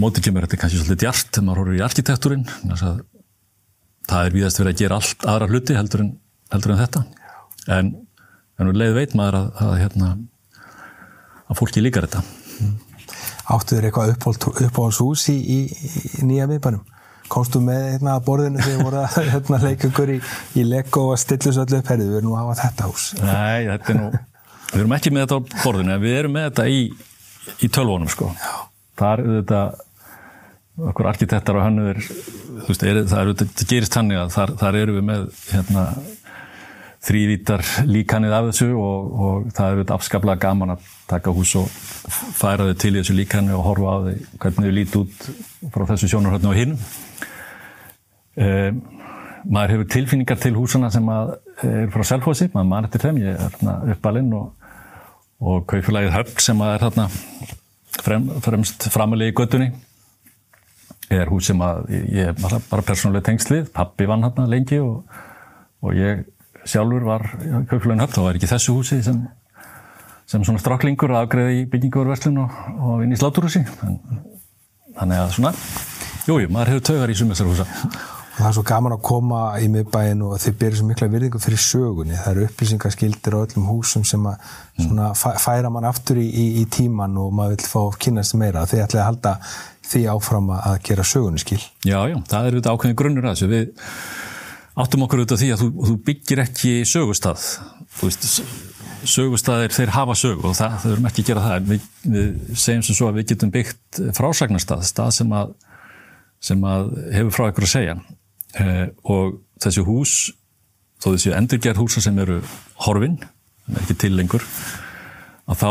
mótið 0.00 0.28
kemur, 0.28 0.46
þetta 0.46 0.56
er 0.56 0.62
kannski 0.62 0.80
svolítið 0.80 1.02
djart 1.02 1.28
þegar 1.28 1.46
maður 1.48 1.62
horfður 1.62 1.78
í 1.78 1.84
arkitektúrin, 1.88 2.46
það 4.10 4.28
er 4.28 4.36
viðast 4.36 4.60
verið 4.60 4.72
að 4.72 4.80
gera 4.82 5.00
allt 5.00 5.26
aðra 5.32 5.50
hluti 5.50 5.76
heldur 5.78 6.04
en, 6.04 6.14
heldur 6.54 6.74
en 6.74 6.80
þetta. 6.82 7.04
En, 7.76 7.92
en 8.58 8.70
við 8.70 8.80
leið 8.82 8.96
veit 8.98 9.14
maður 9.18 9.38
að, 9.40 9.50
að, 9.66 9.74
hérna, 9.82 10.08
að 11.46 11.60
fólki 11.60 11.84
líkar 11.84 12.08
þetta. 12.08 12.24
Áttu 13.52 13.76
þér 13.76 13.90
eitthvað 13.90 14.16
uppáhaldshús 14.68 15.28
í, 15.32 15.38
í, 15.38 15.60
í 16.22 16.26
nýja 16.26 16.48
miðbænum? 16.50 16.82
Komstu 17.32 17.62
með 17.64 17.86
hérna, 17.94 18.18
borðinu 18.24 18.60
þegar 18.60 18.84
voru 18.84 19.00
að 19.04 19.14
hérna, 19.36 19.62
leika 19.62 19.88
ykkur 19.88 20.12
í, 20.16 20.18
í 20.58 20.66
Lego 20.68 21.06
og 21.12 21.20
stillus 21.20 21.60
öllu 21.62 21.78
upp? 21.80 21.88
Herrið, 21.88 22.10
við 22.10 22.20
erum 22.20 22.30
nú 22.30 22.36
að 22.36 22.44
hafa 22.44 22.58
þetta 22.66 22.90
hús. 22.90 23.06
Nei, 23.22 23.70
þetta 23.70 23.94
er 23.94 23.98
nú 24.00 24.10
við 24.72 24.80
erum 24.80 24.94
ekki 24.96 25.12
með 25.12 25.26
þetta 25.26 25.38
á 25.38 25.40
borðinu, 25.62 25.96
við 26.00 26.18
erum 26.18 26.36
með 26.36 26.46
þetta 26.48 26.66
í, 26.72 26.82
í 27.60 27.70
tölvónum 27.72 28.10
sko. 28.12 28.30
Já. 28.40 28.52
þar 29.02 29.22
er 29.22 29.34
þetta 29.40 29.62
okkur 30.80 31.08
arkitektar 31.10 31.58
og 31.58 31.66
hannuður 31.66 32.00
það, 32.00 32.86
er, 32.88 32.98
það, 33.10 33.20
er, 33.20 33.46
það 33.52 33.68
gerist 33.68 33.96
hannig 33.98 34.20
að 34.22 34.34
þar, 34.36 34.52
þar 34.62 34.78
eru 34.80 34.96
við 34.96 35.06
með 35.10 35.26
hérna, 35.50 35.84
þrývítar 37.02 37.64
líkanið 37.90 38.36
af 38.36 38.48
þessu 38.48 38.68
og, 38.78 39.12
og 39.26 39.50
það 39.56 39.82
er 39.82 39.92
afskaplega 39.96 40.42
gaman 40.46 40.74
að 40.76 40.88
taka 41.10 41.34
hús 41.34 41.52
og 41.60 41.68
færa 42.38 42.70
þau 42.70 42.78
til 42.78 42.94
í 42.94 42.98
þessu 43.00 43.18
líkanið 43.18 43.58
og 43.58 43.66
horfa 43.68 43.92
á 43.92 43.96
þau 44.06 44.40
hvernig 44.44 44.68
þau 44.68 44.76
líti 44.78 45.02
út 45.02 45.28
frá 45.74 45.86
þessu 45.92 46.10
sjónarhörnu 46.14 46.52
og 46.52 46.58
hinn 46.60 46.76
um, 48.38 48.82
maður 49.42 49.76
hefur 49.76 49.92
tilfinningar 49.96 50.40
til 50.40 50.54
húsana 50.56 50.92
sem 50.94 51.08
er 51.12 51.88
frá 51.92 52.06
Selfossi, 52.06 52.48
maður 52.54 52.70
mann 52.70 52.88
eftir 52.88 53.02
þeim 53.08 53.22
ég 53.22 53.32
er 53.34 53.40
hérna 53.48 53.78
uppalinn 53.92 54.32
og, 54.38 54.52
og 55.42 55.64
kaufélagið 55.68 56.14
Höfn 56.16 56.44
sem 56.46 56.62
er 56.64 56.86
hérna 56.86 57.08
frem, 57.98 58.30
fremst 58.46 58.86
framalega 58.94 59.34
í 59.34 59.40
göttunni 59.42 59.72
er 61.20 61.30
hús 61.32 61.50
sem 61.50 61.60
að 61.64 61.84
ég 61.92 62.32
er 62.32 62.38
bara 62.40 62.84
persónuleg 62.86 63.24
tengslið, 63.26 63.68
pappi 63.74 64.08
vann 64.08 64.24
hérna 64.26 64.48
lengi 64.50 64.80
og, 64.82 65.02
og 65.84 65.98
ég 65.98 66.24
sjálfur 66.68 67.06
var 67.06 67.26
kaupfélagin 67.68 68.04
höfn, 68.04 68.16
þá 68.16 68.22
var 68.22 68.38
ekki 68.38 68.50
þessu 68.50 68.76
húsi 68.76 69.00
sem, 69.04 69.20
sem 70.30 70.46
svona 70.46 70.62
stráklingur 70.62 71.12
að 71.12 71.26
afgreða 71.26 71.54
í 71.58 71.64
bygginguververslun 71.72 72.42
og, 72.44 72.58
og 72.78 73.04
inn 73.04 73.14
í 73.14 73.20
sláturhúsi. 73.20 73.64
Þannig 74.92 75.22
að 75.22 75.36
svona. 75.36 75.54
Jújú, 76.28 76.50
maður 76.54 76.74
hefur 76.74 76.88
taugar 76.92 77.10
í 77.10 77.18
sumessarhúsa 77.18 77.66
og 78.32 78.38
það 78.38 78.48
er 78.48 78.54
svo 78.56 78.62
gaman 78.64 78.94
að 78.94 79.02
koma 79.04 79.40
í 79.60 79.66
miðbæin 79.68 80.22
og 80.24 80.38
þið 80.40 80.54
byrjir 80.60 80.78
svo 80.78 80.86
mikla 80.88 81.08
virðingu 81.12 81.40
fyrir 81.42 81.60
sögunni. 81.60 82.16
Það 82.16 82.30
eru 82.30 82.46
upplýsingaskildir 82.48 83.36
á 83.36 83.42
öllum 83.42 83.66
húsum 83.68 84.06
sem 84.08 84.24
að 84.30 84.46
mm. 84.80 85.02
færa 85.42 85.72
mann 85.72 85.88
aftur 85.88 86.20
í, 86.22 86.24
í, 86.24 86.46
í 86.62 86.64
tíman 86.72 87.18
og 87.20 87.34
maður 87.36 87.58
vil 87.58 87.68
fá 87.68 87.98
kynast 88.06 88.38
meira. 88.40 88.64
Þið 88.70 88.84
ætlaði 88.86 89.02
að 89.02 89.08
halda 89.10 89.34
því 89.92 90.02
áfram 90.12 90.50
að 90.56 90.76
gera 90.88 91.06
sögunni 91.06 91.42
skil. 91.42 91.60
Já, 91.84 91.98
já, 92.10 92.16
það 92.28 92.48
er 92.48 92.56
auðvitað 92.56 92.76
ákveðin 92.76 92.98
grunnur 92.98 93.28
að 93.28 93.34
þessu. 93.36 93.50
Við 93.52 93.64
áttum 94.82 95.06
okkur 95.06 95.22
auðvitað 95.22 95.42
því 95.42 95.50
að 95.54 95.62
þú, 95.62 95.70
þú 95.88 95.96
byggir 96.08 96.44
ekki 96.46 96.74
veist, 98.02 98.28
sögustaðir 99.12 99.74
þeir 99.74 99.92
hafa 99.96 100.16
sögu 100.16 100.48
og 100.48 100.56
það, 100.56 100.78
þau 100.82 100.90
erum 100.92 101.08
ekki 101.10 101.24
að 101.24 101.30
gera 101.30 101.44
það. 101.46 101.68
Við, 101.72 101.88
við 102.14 102.62
segjum 102.64 102.86
sem 102.86 102.98
svo 102.98 103.10
að 103.10 103.18
við 103.18 103.28
getum 103.32 103.52
byggt 103.54 104.02
frásagnarstað, 104.16 104.86
stað 104.88 105.14
sem 105.18 105.36
að 105.36 105.56
sem 106.42 106.62
að 106.66 106.88
hefur 107.14 107.34
frá 107.36 107.48
ykkur 107.50 107.66
að 107.68 107.72
segja. 107.72 107.98
Eh, 108.58 108.86
og 109.08 109.36
þessi 109.62 109.84
hús 109.86 110.14
þó 111.02 111.12
þessi 111.12 111.34
endurgerð 111.36 111.82
húsa 111.82 112.02
sem 112.04 112.18
eru 112.22 112.40
horfin, 112.86 113.18
sem 113.66 113.76
er 113.76 113.84
ekki 113.84 113.98
til 114.04 114.16
lengur 114.18 114.46
að 115.50 115.58
þá 115.58 115.70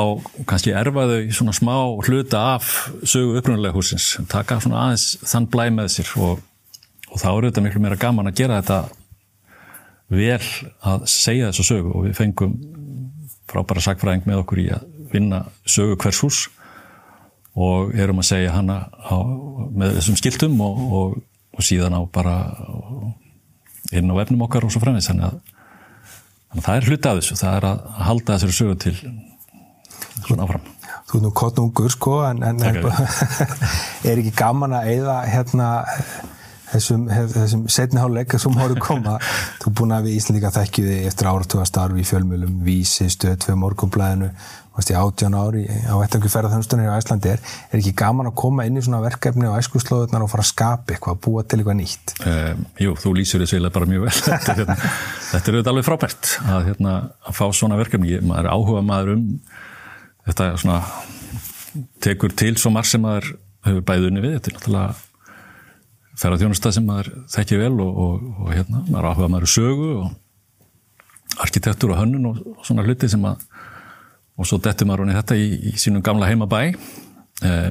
kannski 0.49 0.73
erfaðu 0.75 1.19
í 1.25 1.35
svona 1.35 1.53
smá 1.55 1.75
hluta 2.05 2.41
af 2.55 2.71
sögu 3.07 3.37
upprunalega 3.39 3.75
húsins, 3.77 4.13
taka 4.31 4.59
svona 4.63 4.87
aðeins 4.87 5.15
þann 5.23 5.47
blæ 5.51 5.67
með 5.73 5.93
sér 5.95 6.11
og, 6.19 6.41
og 7.09 7.21
þá 7.21 7.29
eru 7.31 7.51
þetta 7.51 7.63
miklu 7.65 7.83
meira 7.83 7.99
gaman 7.99 8.31
að 8.31 8.41
gera 8.41 8.59
þetta 8.59 8.81
vel 10.11 10.41
að 10.83 11.05
segja 11.07 11.51
þessu 11.51 11.67
sögu. 11.69 11.93
Og 11.95 12.07
við 12.09 12.17
fengum 12.19 12.57
frábæra 13.51 13.83
sagfræðing 13.83 14.27
með 14.27 14.43
okkur 14.43 14.63
í 14.63 14.67
að 14.75 14.87
vinna 15.11 15.45
sögu 15.67 15.97
hvers 15.99 16.19
hús 16.23 16.41
og 17.59 17.95
erum 17.99 18.21
að 18.21 18.29
segja 18.29 18.53
hana 18.55 18.85
á, 18.95 19.17
með 19.75 19.97
þessum 19.97 20.19
skiltum 20.19 20.59
og, 20.63 20.83
og, 20.99 21.17
og 21.55 21.65
síðan 21.67 21.97
á 21.99 22.01
bara 22.11 22.35
inn 23.91 24.11
á 24.11 24.15
vefnum 24.15 24.45
okkar 24.47 24.67
og 24.67 24.71
svo 24.71 24.79
fremins 24.83 25.09
þannig 25.09 25.27
að, 25.27 25.41
þannig 26.51 26.61
að 26.61 26.67
það 26.67 26.77
er 26.77 26.87
hluti 26.87 27.11
af 27.11 27.19
þessu. 27.19 27.39
Það 27.41 27.57
er 27.57 27.67
að 27.71 27.83
halda 28.07 28.37
þessari 28.37 28.59
sögu 28.59 28.79
til 28.85 28.95
svona 30.19 30.47
áfram. 30.47 30.67
Þú 31.09 31.17
er 31.17 31.25
nú 31.25 31.31
kottnungur 31.35 31.91
sko 31.91 32.19
en, 32.27 32.43
en 32.45 32.61
er 34.07 34.21
ekki 34.21 34.35
gaman 34.37 34.77
að 34.77 34.93
eigða 34.93 35.17
hérna 35.27 35.71
þessum, 36.71 37.05
þessum 37.09 37.67
setniháleika 37.71 38.39
sem 38.41 38.55
hóru 38.57 38.79
koma? 38.81 39.17
Þú 39.61 39.71
er 39.71 39.77
búin 39.81 39.95
að 39.95 40.09
við 40.09 40.17
Íslandíka 40.19 40.53
þekkjuði 40.55 40.97
eftir 41.09 41.31
áratuga 41.31 41.67
starfi 41.67 42.03
í 42.03 42.07
fjölmjölum 42.07 42.59
vísi, 42.65 43.09
stöð, 43.11 43.39
tvei 43.45 43.55
morgumblæðinu 43.59 44.31
átján 44.81 45.35
ári 45.35 45.65
á 45.67 45.99
eittangu 45.99 46.29
ferðarþjónustunni 46.31 46.87
á 46.87 46.95
Íslandi 46.95 47.29
er, 47.33 47.41
er 47.69 47.81
ekki 47.81 47.91
gaman 48.01 48.29
að 48.31 48.37
koma 48.39 48.63
inn 48.65 48.79
í 48.79 48.81
svona 48.81 49.01
verkefni 49.03 49.45
á 49.45 49.59
æskuslóðunar 49.59 50.23
og 50.23 50.31
fara 50.31 50.45
að 50.45 50.49
skapa 50.49 50.95
eitthvað, 50.95 51.19
búa 51.21 51.43
til 51.43 51.59
eitthvað 51.59 51.77
nýtt? 51.77 52.13
Um, 52.23 52.63
Jú, 52.79 52.95
þú 53.03 53.13
lýsir 53.19 53.43
þessu 53.43 53.59
eiginlega 53.59 53.75
bara 53.75 53.89
mjög 53.91 54.05
vel. 54.07 54.13
Þetta 54.31 54.55
hérna, 54.61 54.77
þetta 55.27 55.43
er 55.43 55.57
auðvitað 55.57 55.71
alveg 55.73 55.87
frábært 55.89 56.31
að, 56.45 56.69
hérna, 56.71 56.95
að 57.27 57.37
fá 57.37 57.43
svona 57.59 57.81
verkefni, 57.81 58.15
maður 58.23 58.47
er 58.47 58.55
áhuga 58.55 58.85
maður 58.87 59.13
um 59.17 59.27
þetta 60.27 60.49
svona 60.61 60.81
tekur 62.03 62.35
til 62.37 62.53
svo 62.59 62.71
marg 62.73 62.89
sem 62.89 63.03
maður 63.03 63.33
hefur 63.65 63.85
bæðið 63.87 64.09
unni 64.09 64.23
við, 64.25 64.35
þetta 64.37 64.51
er 64.51 64.57
náttúrulega 64.57 64.99
ferðarþjónustað 66.21 66.75
sem 66.75 66.87
maður 66.87 67.11
þekkir 67.31 67.61
vel 67.61 67.75
og, 67.83 68.01
og, 68.05 68.25
og 68.41 68.51
hérna, 68.53 68.83
maður 68.89 69.09
áhuga 69.11 69.31
maður 69.31 69.53
sögu 69.53 69.91
og 70.01 71.41
arkitektur 71.41 71.93
og 71.93 72.01
hönnun 72.01 72.27
og, 72.31 72.41
og 72.51 72.65
svona 72.67 72.85
hluti 72.85 73.09
sem 73.09 73.23
að 73.25 73.45
og 74.41 74.47
svo 74.47 74.57
dettur 74.63 74.87
maður 74.89 75.05
honi 75.05 75.15
þetta 75.15 75.37
í, 75.37 75.47
í 75.69 75.73
sínum 75.77 76.01
gamla 76.05 76.29
heimabæ. 76.29 76.61
Eh, 77.45 77.67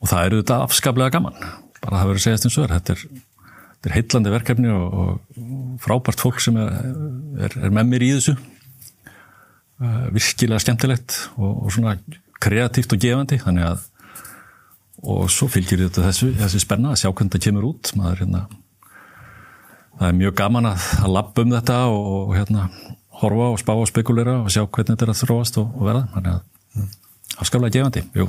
og 0.00 0.08
það 0.08 0.26
eru 0.26 0.38
þetta 0.40 0.60
afskaplega 0.64 1.14
gaman 1.16 1.36
bara 1.80 2.00
það 2.00 2.10
verður 2.10 2.20
að 2.20 2.24
segja 2.24 2.38
þessum 2.38 2.54
sögur 2.54 2.74
þetta 2.74 2.96
er, 2.96 3.94
heitlandi 3.94 4.32
verkefni 4.32 4.72
og, 4.72 4.96
og 5.02 5.76
frábært 5.80 6.20
fólk 6.20 6.40
sem 6.44 6.56
er, 6.60 6.72
er, 7.46 7.56
er 7.56 7.72
með 7.72 7.92
mér 7.92 8.04
í 8.04 8.10
þessu 8.18 8.34
virkilega 9.80 10.60
skemmtilegt 10.62 11.16
og, 11.36 11.64
og 11.64 11.72
svona 11.72 11.96
kreatíft 12.40 12.92
og 12.94 13.00
gefandi 13.00 13.40
þannig 13.40 13.68
að 13.70 13.86
og 15.00 15.30
svo 15.32 15.48
fylgir 15.48 15.86
þetta 15.86 16.10
þessu, 16.10 16.34
þessu 16.36 16.60
spenna 16.60 16.92
að 16.92 17.02
sjá 17.02 17.08
hvernig 17.08 17.30
þetta 17.32 17.44
kemur 17.46 17.68
út 17.70 17.92
maður 17.96 18.24
hérna 18.24 18.42
það 19.96 20.06
er 20.10 20.18
mjög 20.18 20.36
gaman 20.42 20.68
að, 20.68 20.84
að 21.00 21.14
lappa 21.16 21.44
um 21.46 21.54
þetta 21.56 21.78
og, 21.88 22.10
og 22.18 22.36
hérna 22.36 22.66
horfa 23.22 23.48
og 23.54 23.58
spá 23.62 23.72
og 23.76 23.88
spekulera 23.88 24.36
og 24.42 24.52
sjá 24.52 24.62
hvernig 24.66 24.92
þetta 24.92 25.08
er 25.08 25.14
að 25.14 25.22
þróast 25.22 25.60
og, 25.62 25.72
og 25.76 25.88
verða 25.88 26.04
þannig 26.12 26.36
að 26.36 26.44
mm. 26.76 26.94
afskaflega 27.40 27.76
gefandi, 27.78 28.06
jú 28.20 28.28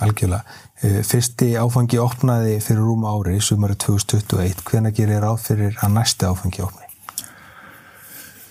Algjörlega. 0.00 0.44
Eh, 0.80 1.00
fyrsti 1.04 1.50
áfangi 1.60 1.98
opnaði 2.00 2.54
fyrir 2.64 2.86
rúma 2.88 3.10
ári 3.12 3.36
sumari 3.44 3.76
2021. 3.76 4.62
Hvena 4.64 4.92
gerir 4.96 5.20
ráð 5.20 5.42
fyrir 5.50 5.76
að 5.84 5.92
næsti 5.98 6.24
áfangi 6.24 6.64
opni? 6.64 6.79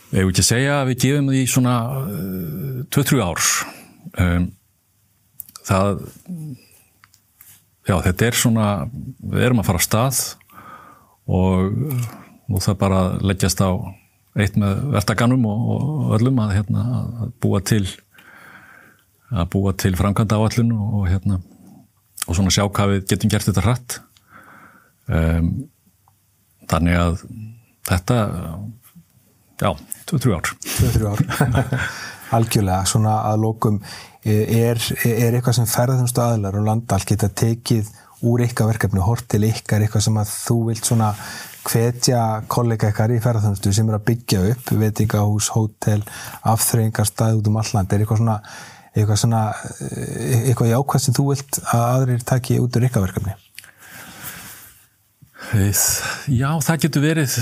Ég 0.10 0.26
vil 0.26 0.32
ekki 0.34 0.46
segja 0.46 0.80
að 0.80 0.88
við 0.90 1.04
gefum 1.04 1.28
því 1.30 1.44
svona 1.52 1.76
2-3 2.90 3.20
uh, 3.20 3.28
ár? 3.30 3.50
Um, 4.20 4.48
það 5.70 6.02
já, 7.86 7.96
þetta 8.08 8.28
er 8.28 8.38
svona 8.38 8.68
við 8.90 9.46
erum 9.46 9.62
að 9.62 9.70
fara 9.70 9.82
á 9.82 9.86
stað 9.86 10.22
og 11.30 11.78
nú 12.50 12.62
það 12.64 12.80
bara 12.82 13.02
leggjast 13.22 13.62
á 13.62 13.70
eitt 14.40 14.58
með 14.58 14.82
vertaganum 14.96 15.46
og, 15.50 15.70
og 15.74 16.14
öllum 16.18 16.42
að, 16.42 16.56
hérna, 16.58 16.86
að 17.26 17.34
búa 17.44 17.62
til 17.66 17.84
að 19.30 19.50
búa 19.54 19.74
til 19.78 19.94
framkvæmda 19.98 20.40
áallin 20.40 20.72
og, 20.74 21.04
hérna, 21.10 21.38
og 22.26 22.38
svona 22.38 22.54
sjá 22.54 22.64
hvað 22.66 22.96
við 22.96 23.04
getum 23.12 23.30
gert 23.30 23.46
þetta 23.46 23.66
hratt. 23.66 24.00
Um, 25.10 25.52
þannig 26.70 26.98
að 26.98 27.22
þetta 27.90 28.18
já, 29.60 29.70
2-3 30.10 30.36
ár. 30.38 30.54
2-3 30.66 31.10
ár. 31.10 31.74
Algjörlega, 32.38 32.84
svona 32.86 33.16
að 33.30 33.44
lókum 33.46 33.80
er, 34.24 34.82
er 35.06 35.38
eitthvað 35.38 35.58
sem 35.58 35.70
ferðumstu 35.70 36.22
aðlar 36.22 36.60
og 36.60 36.68
landal 36.68 37.02
geta 37.08 37.30
tekið 37.30 37.90
úr 38.30 38.44
ykkar 38.44 38.68
verkefni, 38.74 39.00
hort 39.02 39.30
til 39.32 39.46
ykkar 39.48 39.86
eitthvað 39.86 40.04
sem 40.06 40.18
að 40.20 40.34
þú 40.34 40.58
vilt 40.68 40.90
svona 40.90 41.14
hvetja 41.70 42.24
kollega 42.52 42.90
ykkar 42.92 43.14
í 43.16 43.22
ferðumstu 43.24 43.72
sem 43.76 43.88
er 43.90 43.98
að 43.98 44.06
byggja 44.10 44.42
upp, 44.52 44.74
veitingahús, 44.82 45.50
hótel 45.56 46.04
afþreyingar 46.48 47.08
stað 47.08 47.40
út 47.40 47.50
um 47.52 47.60
alland 47.62 47.94
er 47.94 48.04
eitthvað 48.04 48.22
svona 48.22 48.40
eitthvað 48.94 49.22
svona 49.24 49.44
eitthvað 50.50 50.72
jákvæð 50.74 51.04
sem 51.06 51.16
þú 51.16 51.28
vilt 51.30 51.60
að 51.64 51.86
aðrir 51.86 52.26
taki 52.28 52.60
út 52.60 52.80
úr 52.80 52.88
ykkar 52.90 53.06
verkefni? 53.06 53.36
Já, 56.30 56.50
það 56.66 56.82
getur 56.84 57.06
verið 57.06 57.38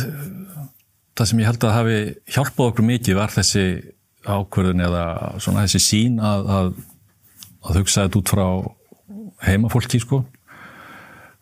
það 1.18 1.30
sem 1.30 1.42
ég 1.42 1.50
held 1.50 1.66
að 1.66 1.76
hafi 1.76 2.00
hjálpað 2.36 2.72
okkur 2.72 2.88
mikið 2.88 3.18
var 3.18 3.34
þessi 3.34 3.66
ákverðin 4.28 4.84
eða 4.86 5.04
svona 5.42 5.64
þessi 5.66 5.82
sín 5.84 6.20
að, 6.24 6.50
að, 6.58 6.72
að 7.64 7.80
hugsa 7.82 8.06
þetta 8.06 8.20
út 8.20 8.34
frá 8.34 8.48
heimafólki 9.48 10.02
sko. 10.04 10.24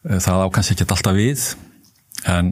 Það 0.06 0.44
ákans 0.46 0.72
ekki 0.72 0.86
alltaf 0.86 1.18
við 1.18 1.46
en, 2.30 2.52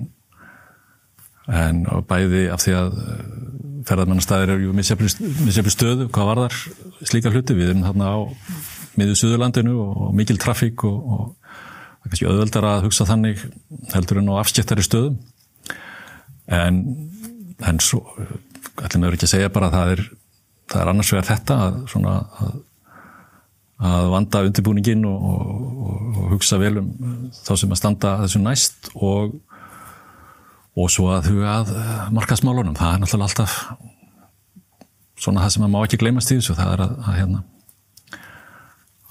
en 1.53 1.83
bæði 2.09 2.47
af 2.53 2.63
því 2.63 2.75
að 2.79 2.95
ferðarmannastæðir 3.83 4.55
eru 4.55 4.73
misjafli 4.73 5.73
stöðu 5.73 6.07
hvað 6.13 6.29
var 6.31 6.43
þar 6.45 6.59
slíka 7.11 7.33
hluti. 7.33 7.55
Við 7.55 7.73
erum 7.73 7.85
þarna 7.85 8.09
á 8.09 8.19
miður 8.97 9.19
Suðurlandinu 9.19 9.75
og 9.83 10.09
mikil 10.17 10.39
trafík 10.41 10.85
og, 10.87 10.97
og 11.13 12.09
kannski 12.09 12.27
auðveldar 12.27 12.67
að 12.67 12.87
hugsa 12.87 13.07
þannig 13.07 13.45
heldur 13.93 14.19
en 14.21 14.33
á 14.33 14.41
afskiptari 14.41 14.85
stöðum 14.85 15.21
en, 16.47 16.81
en 17.63 17.79
svo 17.83 18.03
ætlum 18.81 19.05
við 19.05 19.17
ekki 19.17 19.27
að 19.29 19.33
segja 19.35 19.53
bara 19.53 19.69
að 19.69 19.77
það 19.77 19.93
er, 19.95 20.03
það 20.71 20.81
er 20.81 20.91
annars 20.91 21.13
vegar 21.13 21.29
þetta 21.29 21.57
að, 21.67 21.79
svona, 21.93 22.13
að, 22.43 22.59
að 23.93 24.11
vanda 24.15 24.43
undirbúningin 24.49 25.07
og, 25.09 25.25
og, 25.29 26.03
og 26.17 26.29
hugsa 26.33 26.59
vel 26.61 26.75
um 26.81 26.91
þá 27.37 27.53
sem 27.61 27.73
að 27.73 27.81
standa 27.81 28.13
þessu 28.23 28.43
næst 28.43 28.91
og, 28.95 29.37
og 30.73 30.91
svo 30.91 31.09
að 31.13 31.31
huga 31.31 31.57
að 31.61 31.73
markasmálunum, 32.17 32.77
það 32.79 32.95
er 32.95 33.03
náttúrulega 33.03 33.29
alltaf 33.29 33.57
svona 35.23 35.43
það 35.45 35.55
sem 35.55 35.65
að 35.67 35.73
má 35.75 35.81
ekki 35.83 35.99
gleymast 36.01 36.33
í 36.33 36.39
þessu, 36.39 36.57
það 36.57 36.73
er 36.75 36.85
að, 36.87 36.95
að 37.03 37.19
hérna 37.21 37.43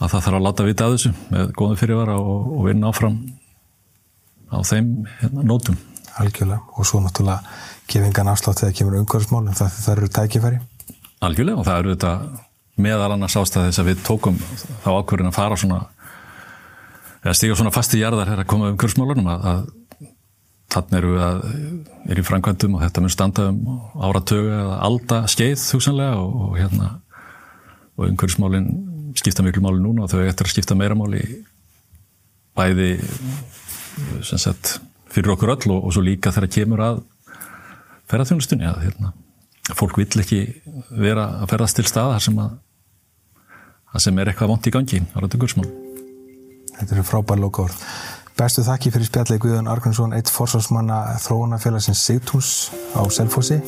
að 0.02 0.10
það 0.10 0.24
þarf 0.26 0.36
að 0.36 0.44
láta 0.48 0.66
vita 0.66 0.86
að 0.88 0.96
þessu 0.96 1.12
með 1.30 1.54
góðum 1.58 1.78
fyrirvara 1.78 2.18
og, 2.18 2.50
og 2.56 2.66
vinna 2.66 2.90
áfram 2.90 3.18
á 4.52 4.58
þeim 4.66 4.88
hérna, 5.20 5.44
nótum. 5.46 5.78
Algjörlega 6.20 6.60
og 6.76 6.88
svo 6.88 7.00
náttúrulega 7.00 7.40
gefingan 7.88 8.30
afslátt 8.32 8.62
þegar 8.62 8.76
kemur 8.78 8.98
umhverfsmál 9.00 9.46
en 9.46 9.56
það, 9.56 9.76
það 9.84 9.94
eru 9.96 10.10
tækifæri. 10.18 10.60
Algjörlega 11.22 11.62
og 11.62 11.68
það 11.68 11.82
eru 11.82 11.94
þetta 11.94 12.12
meðal 12.82 13.10
annars 13.14 13.36
ástæði 13.38 13.70
þess 13.70 13.82
að 13.82 13.90
við 13.90 14.02
tókum 14.06 14.38
þá 14.84 14.88
ákverðin 14.96 15.30
að 15.30 15.36
fara 15.36 15.58
svona 15.60 15.80
eða 17.22 17.36
stíga 17.38 17.58
svona 17.58 17.74
fast 17.74 17.94
í 17.94 18.00
jarðar 18.02 18.32
hér 18.32 18.42
að 18.42 18.50
koma 18.50 18.70
umhverfsmálunum 18.72 19.28
að, 19.30 19.48
að 19.52 20.08
þannig 20.72 20.98
eru 20.98 21.12
við 21.12 21.24
að 21.26 21.42
er 22.12 22.20
í 22.20 22.24
framkvæmdum 22.26 22.76
og 22.78 22.84
þetta 22.86 23.04
mun 23.04 23.12
standa 23.12 23.48
um 23.50 23.80
áratögu 24.08 24.54
eða 24.56 24.78
alda 24.88 25.20
skeið 25.30 25.66
hugsanlega 25.76 26.16
og, 26.22 26.38
og 26.46 26.56
hérna 26.58 26.88
og 27.98 28.08
umhverfsmálinn 28.08 28.70
skipta 29.20 29.44
miklu 29.44 29.62
máli 29.64 29.82
núna 29.84 30.06
og 30.06 30.12
þau 30.12 30.24
eftir 30.24 30.48
að 30.48 30.54
skipta 30.54 30.78
meira 30.78 30.96
máli 30.98 31.22
bæði 32.56 32.94
sagt, 34.24 34.78
fyrir 35.12 35.34
okkur 35.34 35.54
öll 35.54 35.74
og, 35.74 35.84
og 35.84 35.94
svo 35.94 36.04
líka 36.04 36.32
þegar 36.34 36.54
kemur 36.56 36.84
að 36.84 37.02
ferðarþjónustunni 38.10 38.68
að 38.68 38.82
hérna, 38.86 39.12
fólk 39.78 40.00
vill 40.00 40.24
ekki 40.24 40.42
vera 40.90 41.28
að 41.42 41.52
ferðast 41.54 41.78
til 41.78 41.86
stað 41.88 42.16
þar 42.16 42.26
sem 42.26 42.42
að 42.42 42.58
það 43.92 44.04
sem 44.06 44.18
er 44.18 44.32
eitthvað 44.32 44.52
vond 44.54 44.66
í 44.68 44.74
gangi 44.74 45.04
Þetta 46.72 46.96
eru 46.96 47.04
frábær 47.06 47.40
lokaord 47.40 47.86
Bestu 48.38 48.64
þakki 48.64 48.90
fyrir 48.94 49.08
spjallegi 49.08 49.42
Guðan 49.44 49.68
Argrímsson 49.68 50.14
eitt 50.16 50.30
forsvarsmanna 50.32 51.18
þróunafélagsins 51.20 52.00
Sigtús 52.00 52.48
á 52.96 53.04
Selfossi. 53.12 53.58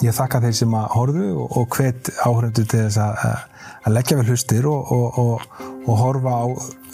Ég 0.00 0.14
þakka 0.16 0.40
þeir 0.46 0.54
sem 0.56 0.76
að 0.78 0.86
horfu 0.94 1.26
og, 1.34 1.56
og 1.60 1.76
hvet 1.76 2.08
áhöröndu 2.24 2.64
til 2.64 2.86
þess 2.86 3.00
að, 3.04 3.44
að 3.84 3.94
leggja 3.98 4.18
vel 4.18 4.26
hlustir 4.30 4.68
og, 4.70 4.92
og, 4.94 5.44
og 5.84 6.00
horfa 6.00 6.38
á 6.40 6.46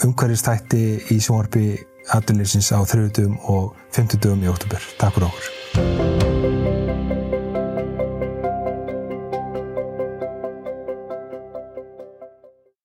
umhverjastætti 0.08 0.82
í 1.14 1.20
sjónvarpi 1.22 1.68
aðdunleysins 2.12 2.72
á 2.74 2.78
þrjöðum 2.84 3.38
og 3.48 3.72
femtudum 3.94 4.44
í 4.44 4.50
óttúber. 4.52 4.82
Takk 5.00 5.16
fyrir 5.16 5.30
okkur. 5.30 6.03